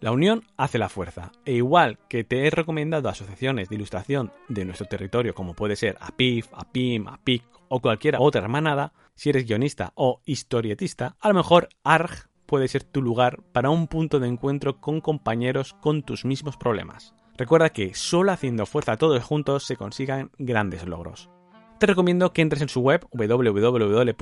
[0.00, 4.64] La unión hace la fuerza, e igual que te he recomendado asociaciones de ilustración de
[4.64, 9.92] nuestro territorio como puede ser APIF, APIM, APIC o cualquier otra hermanada, si eres guionista
[9.94, 14.80] o historietista, a lo mejor ARG puede ser tu lugar para un punto de encuentro
[14.80, 17.14] con compañeros con tus mismos problemas.
[17.40, 21.30] Recuerda que solo haciendo fuerza todos juntos se consigan grandes logros.
[21.78, 24.12] Te recomiendo que entres en su web www.arg.es,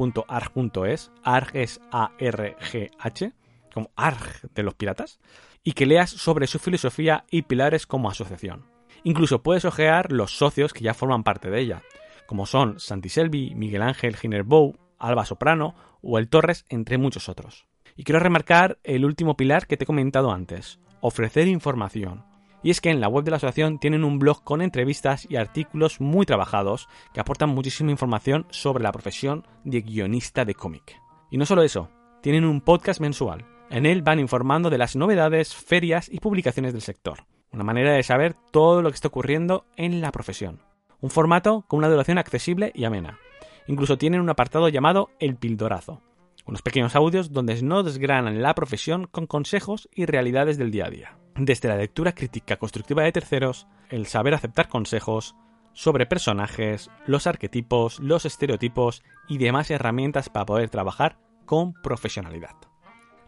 [1.24, 3.32] ARG es A-R-G-H,
[3.74, 5.18] como ARG de los piratas,
[5.64, 8.66] y que leas sobre su filosofía y pilares como asociación.
[9.02, 11.82] Incluso puedes ojear los socios que ya forman parte de ella,
[12.28, 17.66] como son Santi Selvi, Miguel Ángel Ginerbou, Alba Soprano o El Torres, entre muchos otros.
[17.96, 22.37] Y quiero remarcar el último pilar que te he comentado antes, ofrecer información.
[22.62, 25.36] Y es que en la web de la asociación tienen un blog con entrevistas y
[25.36, 31.00] artículos muy trabajados que aportan muchísima información sobre la profesión de guionista de cómic.
[31.30, 31.90] Y no solo eso,
[32.20, 33.44] tienen un podcast mensual.
[33.70, 37.26] En él van informando de las novedades, ferias y publicaciones del sector.
[37.52, 40.60] Una manera de saber todo lo que está ocurriendo en la profesión.
[41.00, 43.18] Un formato con una duración accesible y amena.
[43.66, 46.02] Incluso tienen un apartado llamado El Pildorazo,
[46.48, 50.90] unos pequeños audios donde no desgranan la profesión con consejos y realidades del día a
[50.90, 51.18] día.
[51.36, 55.36] Desde la lectura crítica constructiva de terceros, el saber aceptar consejos,
[55.74, 62.56] sobre personajes, los arquetipos, los estereotipos y demás herramientas para poder trabajar con profesionalidad.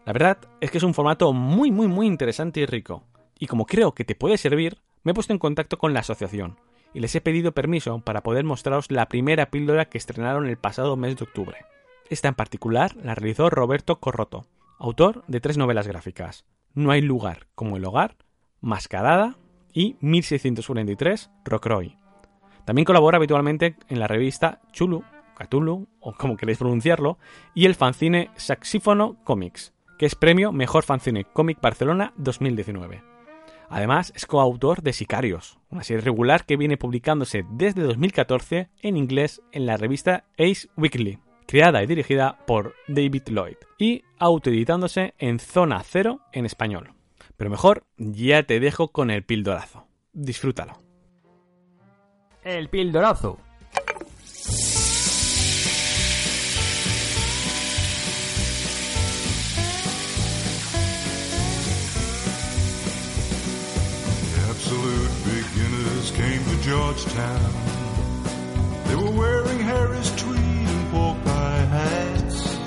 [0.07, 3.05] La verdad es que es un formato muy muy muy interesante y rico,
[3.39, 6.59] y como creo que te puede servir, me he puesto en contacto con la asociación,
[6.95, 10.97] y les he pedido permiso para poder mostraros la primera píldora que estrenaron el pasado
[10.97, 11.59] mes de octubre.
[12.11, 14.45] Esta en particular la realizó Roberto Corroto,
[14.81, 16.45] autor de tres novelas gráficas,
[16.75, 18.17] No hay lugar como el hogar,
[18.61, 19.37] Mascarada
[19.73, 21.97] y 1643 Rocroi.
[22.65, 25.05] También colabora habitualmente en la revista Chulu,
[25.39, 27.17] Cthulhu, o como queréis pronunciarlo,
[27.55, 33.05] y el fanzine Saxífono Comics, que es premio Mejor Fanzine Comic Barcelona 2019.
[33.69, 39.43] Además, es coautor de Sicarios, una serie regular que viene publicándose desde 2014 en inglés
[39.53, 41.21] en la revista Ace Weekly,
[41.51, 46.93] creada y dirigida por David Lloyd, y autoeditándose en Zona Cero en español.
[47.37, 49.85] Pero mejor, ya te dejo con el pildorazo.
[50.13, 50.79] Disfrútalo.
[52.45, 53.39] El pildorazo.
[64.49, 67.53] Absolute beginners came to Georgetown.
[68.87, 70.30] They were wearing Harris tweed
[71.01, 72.59] and pork pie hats.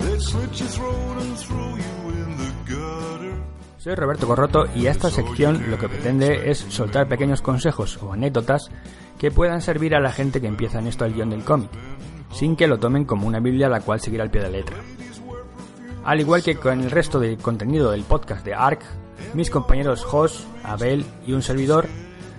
[0.00, 3.34] They'd slit your throat and throw you in the gutter.
[3.78, 8.70] Soy Roberto Corroto y esta sección lo que pretende es soltar pequeños consejos o anécdotas
[9.18, 11.70] que puedan servir a la gente que empieza en esto al guion del cómic,
[12.32, 14.56] sin que lo tomen como una biblia a la cual seguir al pie de la
[14.56, 14.76] letra.
[16.04, 18.82] Al igual que con el resto del contenido del podcast de ARC,
[19.32, 21.86] mis compañeros Jos, Abel y un servidor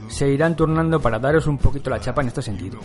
[0.08, 2.80] se irán turnando para daros un poquito la chapa en este sentido.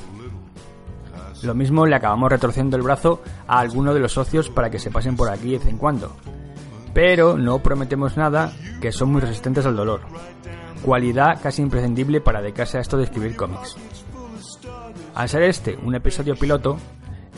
[1.43, 4.91] Lo mismo le acabamos retorciendo el brazo a alguno de los socios para que se
[4.91, 6.15] pasen por aquí de vez en cuando.
[6.93, 10.01] Pero no prometemos nada, que son muy resistentes al dolor.
[10.85, 13.77] Cualidad casi imprescindible para dedicarse a esto de escribir cómics.
[15.15, 16.79] Al ser este un episodio piloto,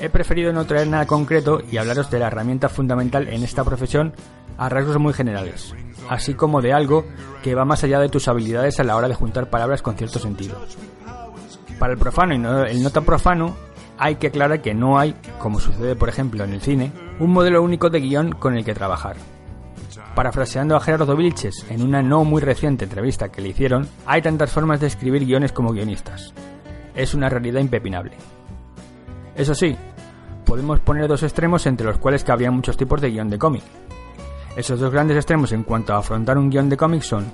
[0.01, 4.15] he preferido no traer nada concreto y hablaros de la herramienta fundamental en esta profesión
[4.59, 5.75] a rasgos muy generales,
[6.09, 7.05] así como de algo
[7.43, 10.19] que va más allá de tus habilidades a la hora de juntar palabras con cierto
[10.19, 10.61] sentido.
[11.79, 13.57] Para el profano y el no tan profano,
[14.03, 16.91] hay que aclarar que no hay, como sucede por ejemplo en el cine,
[17.21, 19.15] un modelo único de guion con el que trabajar.
[20.17, 24.51] Parafraseando a Gerardo Vilches en una no muy reciente entrevista que le hicieron, hay tantas
[24.51, 26.35] formas de escribir guiones como guionistas.
[26.97, 28.17] Es una realidad impepinable.
[29.37, 29.77] Eso sí,
[30.45, 33.63] podemos poner dos extremos entre los cuales cabrían muchos tipos de guion de cómic.
[34.57, 37.33] Esos dos grandes extremos en cuanto a afrontar un guion de cómic son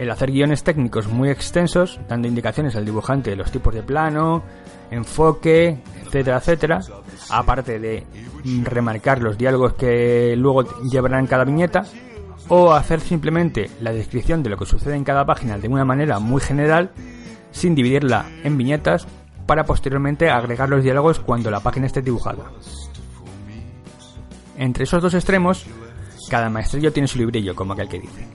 [0.00, 4.42] el hacer guiones técnicos muy extensos, dando indicaciones al dibujante de los tipos de plano,
[4.90, 6.80] enfoque, etcétera, etcétera,
[7.28, 8.06] aparte de
[8.64, 11.82] remarcar los diálogos que luego llevarán cada viñeta,
[12.48, 16.18] o hacer simplemente la descripción de lo que sucede en cada página de una manera
[16.18, 16.92] muy general,
[17.50, 19.06] sin dividirla en viñetas,
[19.44, 22.50] para posteriormente agregar los diálogos cuando la página esté dibujada.
[24.56, 25.66] Entre esos dos extremos,
[26.30, 28.26] cada maestrillo tiene su librillo, como aquel que dice.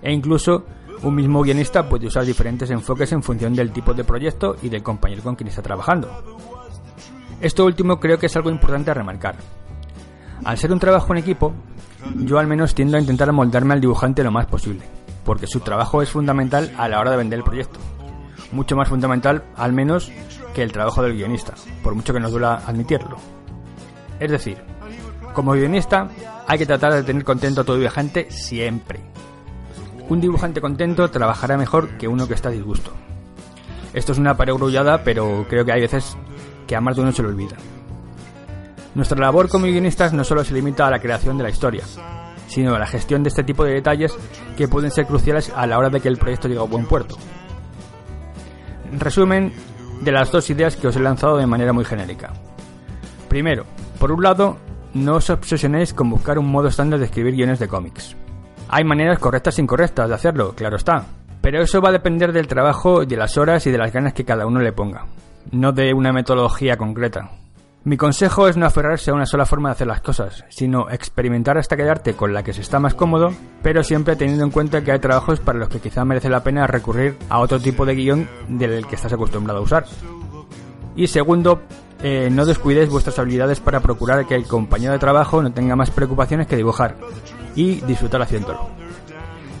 [0.00, 0.64] E incluso
[1.02, 4.82] un mismo guionista puede usar diferentes enfoques en función del tipo de proyecto y del
[4.82, 6.08] compañero con quien está trabajando.
[7.40, 9.36] Esto último creo que es algo importante a remarcar.
[10.44, 11.52] Al ser un trabajo en equipo,
[12.16, 14.82] yo al menos tiendo a intentar moldarme al dibujante lo más posible,
[15.24, 17.80] porque su trabajo es fundamental a la hora de vender el proyecto.
[18.52, 20.12] Mucho más fundamental, al menos,
[20.54, 23.16] que el trabajo del guionista, por mucho que nos duela admitirlo.
[24.20, 24.58] Es decir,
[25.32, 26.08] como guionista
[26.46, 29.00] hay que tratar de tener contento a todo dibujante siempre.
[30.08, 32.92] Un dibujante contento trabajará mejor que uno que está a disgusto.
[33.94, 36.16] Esto es una paregrullada, pero creo que hay veces
[36.66, 37.56] que a más de uno se lo olvida.
[38.94, 41.84] Nuestra labor como guionistas no solo se limita a la creación de la historia,
[42.46, 44.14] sino a la gestión de este tipo de detalles
[44.56, 47.16] que pueden ser cruciales a la hora de que el proyecto llegue a buen puerto.
[48.98, 49.52] Resumen
[50.02, 52.32] de las dos ideas que os he lanzado de manera muy genérica.
[53.28, 53.64] Primero,
[53.98, 54.58] por un lado,
[54.92, 58.16] no os obsesionéis con buscar un modo estándar de escribir guiones de cómics.
[58.74, 61.04] Hay maneras correctas e incorrectas de hacerlo, claro está.
[61.42, 64.24] Pero eso va a depender del trabajo, de las horas y de las ganas que
[64.24, 65.04] cada uno le ponga,
[65.50, 67.32] no de una metodología concreta.
[67.84, 71.58] Mi consejo es no aferrarse a una sola forma de hacer las cosas, sino experimentar
[71.58, 74.92] hasta quedarte con la que se está más cómodo, pero siempre teniendo en cuenta que
[74.92, 78.26] hay trabajos para los que quizá merece la pena recurrir a otro tipo de guion
[78.48, 79.84] del que estás acostumbrado a usar.
[80.96, 81.60] Y segundo,
[82.02, 85.90] eh, no descuidéis vuestras habilidades para procurar que el compañero de trabajo no tenga más
[85.90, 86.96] preocupaciones que dibujar
[87.54, 88.68] y disfrutar haciéndolo.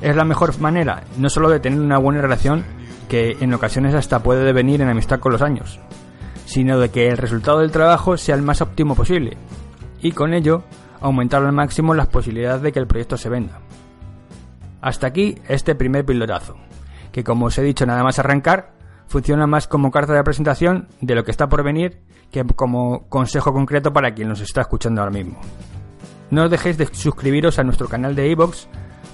[0.00, 2.64] Es la mejor manera, no solo de tener una buena relación,
[3.08, 5.78] que en ocasiones hasta puede devenir en amistad con los años,
[6.46, 9.36] sino de que el resultado del trabajo sea el más óptimo posible,
[10.00, 10.64] y con ello
[11.00, 13.60] aumentar al máximo las posibilidades de que el proyecto se venda.
[14.80, 16.56] Hasta aquí este primer pilotazo,
[17.12, 18.72] que como os he dicho nada más arrancar,
[19.06, 23.52] funciona más como carta de presentación de lo que está por venir que como consejo
[23.52, 25.38] concreto para quien nos está escuchando ahora mismo.
[26.32, 28.66] No os dejéis de suscribiros a nuestro canal de iVoox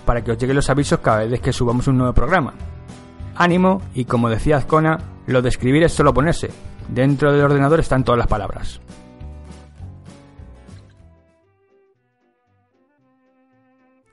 [0.06, 2.54] para que os lleguen los avisos cada vez que subamos un nuevo programa.
[3.34, 6.50] Ánimo y como decía Azcona, lo de escribir es solo ponerse.
[6.86, 8.80] Dentro del ordenador están todas las palabras.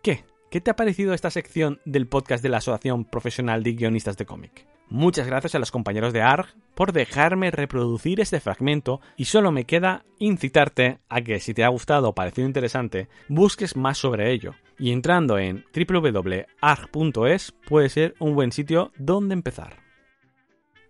[0.01, 0.25] ¿Qué?
[0.49, 4.25] ¿Qué te ha parecido esta sección del podcast de la Asociación Profesional de Guionistas de
[4.25, 4.65] Cómic?
[4.89, 9.65] Muchas gracias a los compañeros de ARG por dejarme reproducir este fragmento y solo me
[9.65, 14.53] queda incitarte a que si te ha gustado o parecido interesante, busques más sobre ello.
[14.77, 19.77] Y entrando en www.arg.es puede ser un buen sitio donde empezar.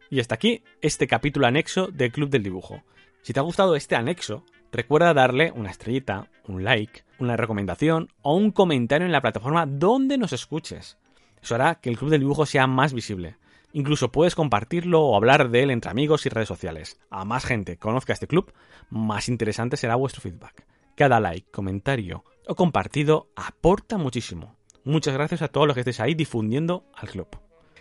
[0.09, 2.83] Y hasta aquí este capítulo anexo del Club del Dibujo.
[3.21, 8.35] Si te ha gustado este anexo, recuerda darle una estrellita, un like, una recomendación o
[8.35, 10.97] un comentario en la plataforma donde nos escuches.
[11.41, 13.37] Eso hará que el Club del Dibujo sea más visible.
[13.75, 16.97] Incluso puedes compartirlo o hablar de él entre amigos y redes sociales.
[17.09, 18.53] A más gente conozca este club,
[18.89, 20.65] más interesante será vuestro feedback.
[20.95, 24.55] Cada like, comentario o compartido aporta muchísimo.
[24.85, 27.27] Muchas gracias a todos los que estéis ahí difundiendo al club.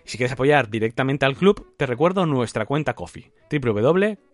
[0.03, 4.25] Si quieres apoyar directamente al club, te recuerdo nuestra cuenta Coffee, www.co-fi.com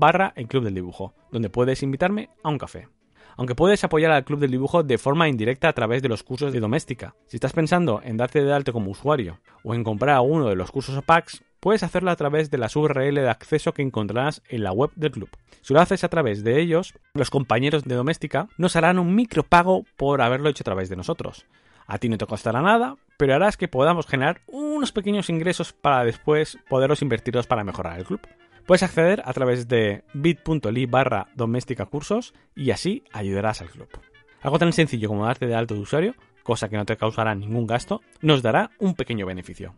[0.00, 2.88] barra el club del dibujo, donde puedes invitarme a un café
[3.36, 6.52] aunque puedes apoyar al Club del Dibujo de forma indirecta a través de los cursos
[6.52, 7.14] de doméstica.
[7.26, 10.70] Si estás pensando en darte de alto como usuario o en comprar alguno de los
[10.70, 14.64] cursos o packs, puedes hacerlo a través de las URL de acceso que encontrarás en
[14.64, 15.30] la web del club.
[15.60, 19.84] Si lo haces a través de ellos, los compañeros de doméstica nos harán un micropago
[19.96, 21.46] por haberlo hecho a través de nosotros.
[21.86, 26.04] A ti no te costará nada, pero harás que podamos generar unos pequeños ingresos para
[26.04, 28.20] después poderlos invertirlos para mejorar el club.
[28.70, 33.88] Puedes acceder a través de bit.ly barra doméstica cursos y así ayudarás al club.
[34.42, 36.14] Algo tan sencillo como darte de alto de usuario,
[36.44, 39.74] cosa que no te causará ningún gasto, nos dará un pequeño beneficio.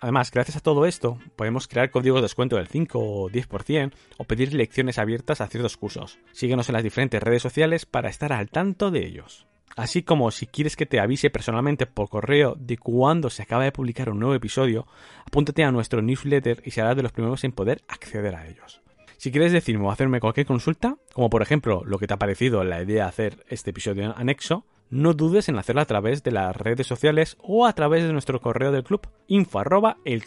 [0.00, 4.24] Además, gracias a todo esto, podemos crear códigos de descuento del 5 o 10% o
[4.26, 6.20] pedir lecciones abiertas a ciertos cursos.
[6.30, 9.48] Síguenos en las diferentes redes sociales para estar al tanto de ellos.
[9.74, 13.72] Así como si quieres que te avise personalmente por correo de cuando se acaba de
[13.72, 14.86] publicar un nuevo episodio,
[15.26, 18.80] apúntate a nuestro newsletter y serás de los primeros en poder acceder a ellos.
[19.18, 22.64] Si quieres decirme o hacerme cualquier consulta, como por ejemplo lo que te ha parecido
[22.64, 26.54] la idea de hacer este episodio anexo, no dudes en hacerlo a través de las
[26.54, 30.22] redes sociales o a través de nuestro correo del club info arroba el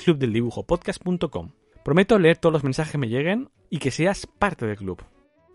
[1.84, 5.02] Prometo leer todos los mensajes que me lleguen y que seas parte del club.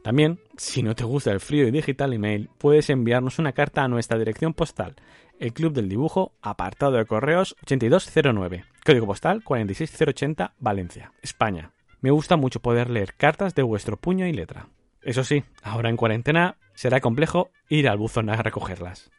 [0.05, 3.89] También, si no te gusta el frío y digital email, puedes enviarnos una carta a
[3.89, 4.97] nuestra dirección postal,
[5.41, 11.73] el Club del Dibujo, apartado de correos 8209, código postal 46080 Valencia, España.
[12.03, 14.69] Me gusta mucho poder leer cartas de vuestro puño y letra.
[15.01, 19.11] Eso sí, ahora en cuarentena será complejo ir al buzón a recogerlas.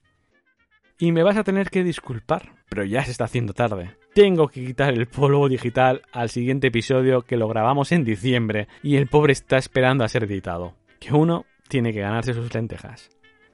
[1.00, 4.66] Y me vas a tener que disculpar, pero ya se está haciendo tarde tengo que
[4.66, 9.34] quitar el polvo digital al siguiente episodio que lo grabamos en diciembre y el pobre
[9.34, 10.74] está esperando a ser editado.
[11.02, 13.10] Que uno tiene que ganarse sus lentejas.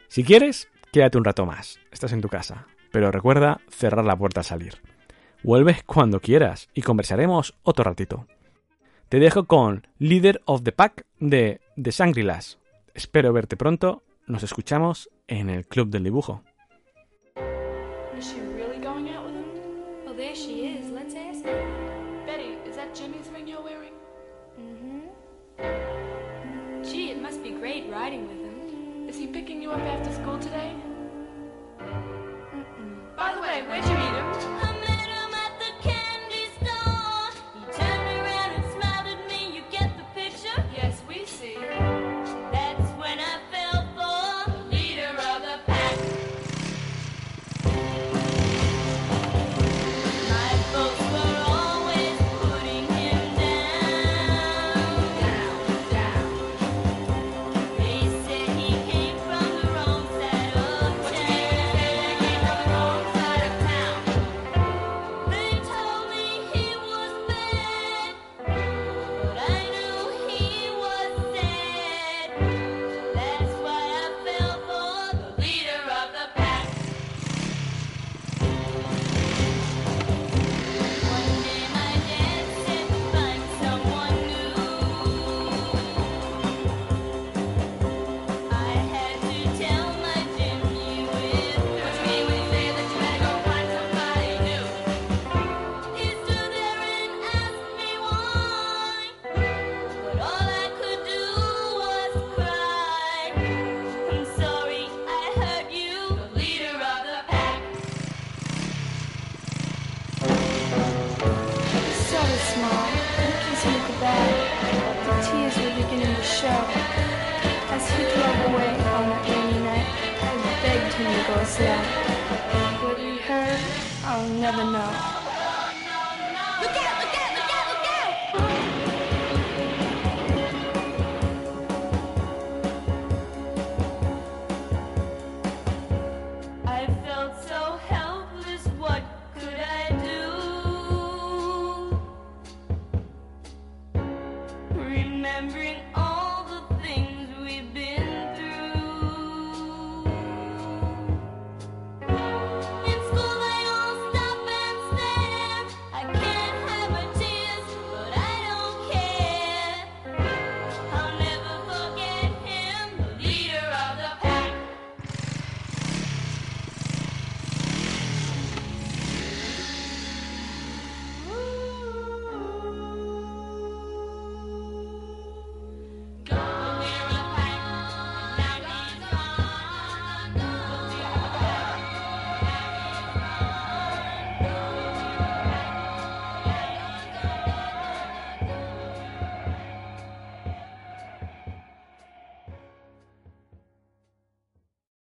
[0.07, 1.79] Si quieres, quédate un rato más.
[1.91, 2.67] Estás en tu casa.
[2.91, 4.75] Pero recuerda cerrar la puerta al salir.
[5.41, 8.27] Vuelves cuando quieras y conversaremos otro ratito.
[9.09, 12.59] Te dejo con Leader of the Pack de The Sangrilas.
[12.93, 14.03] Espero verte pronto.
[14.27, 16.43] Nos escuchamos en el Club del Dibujo.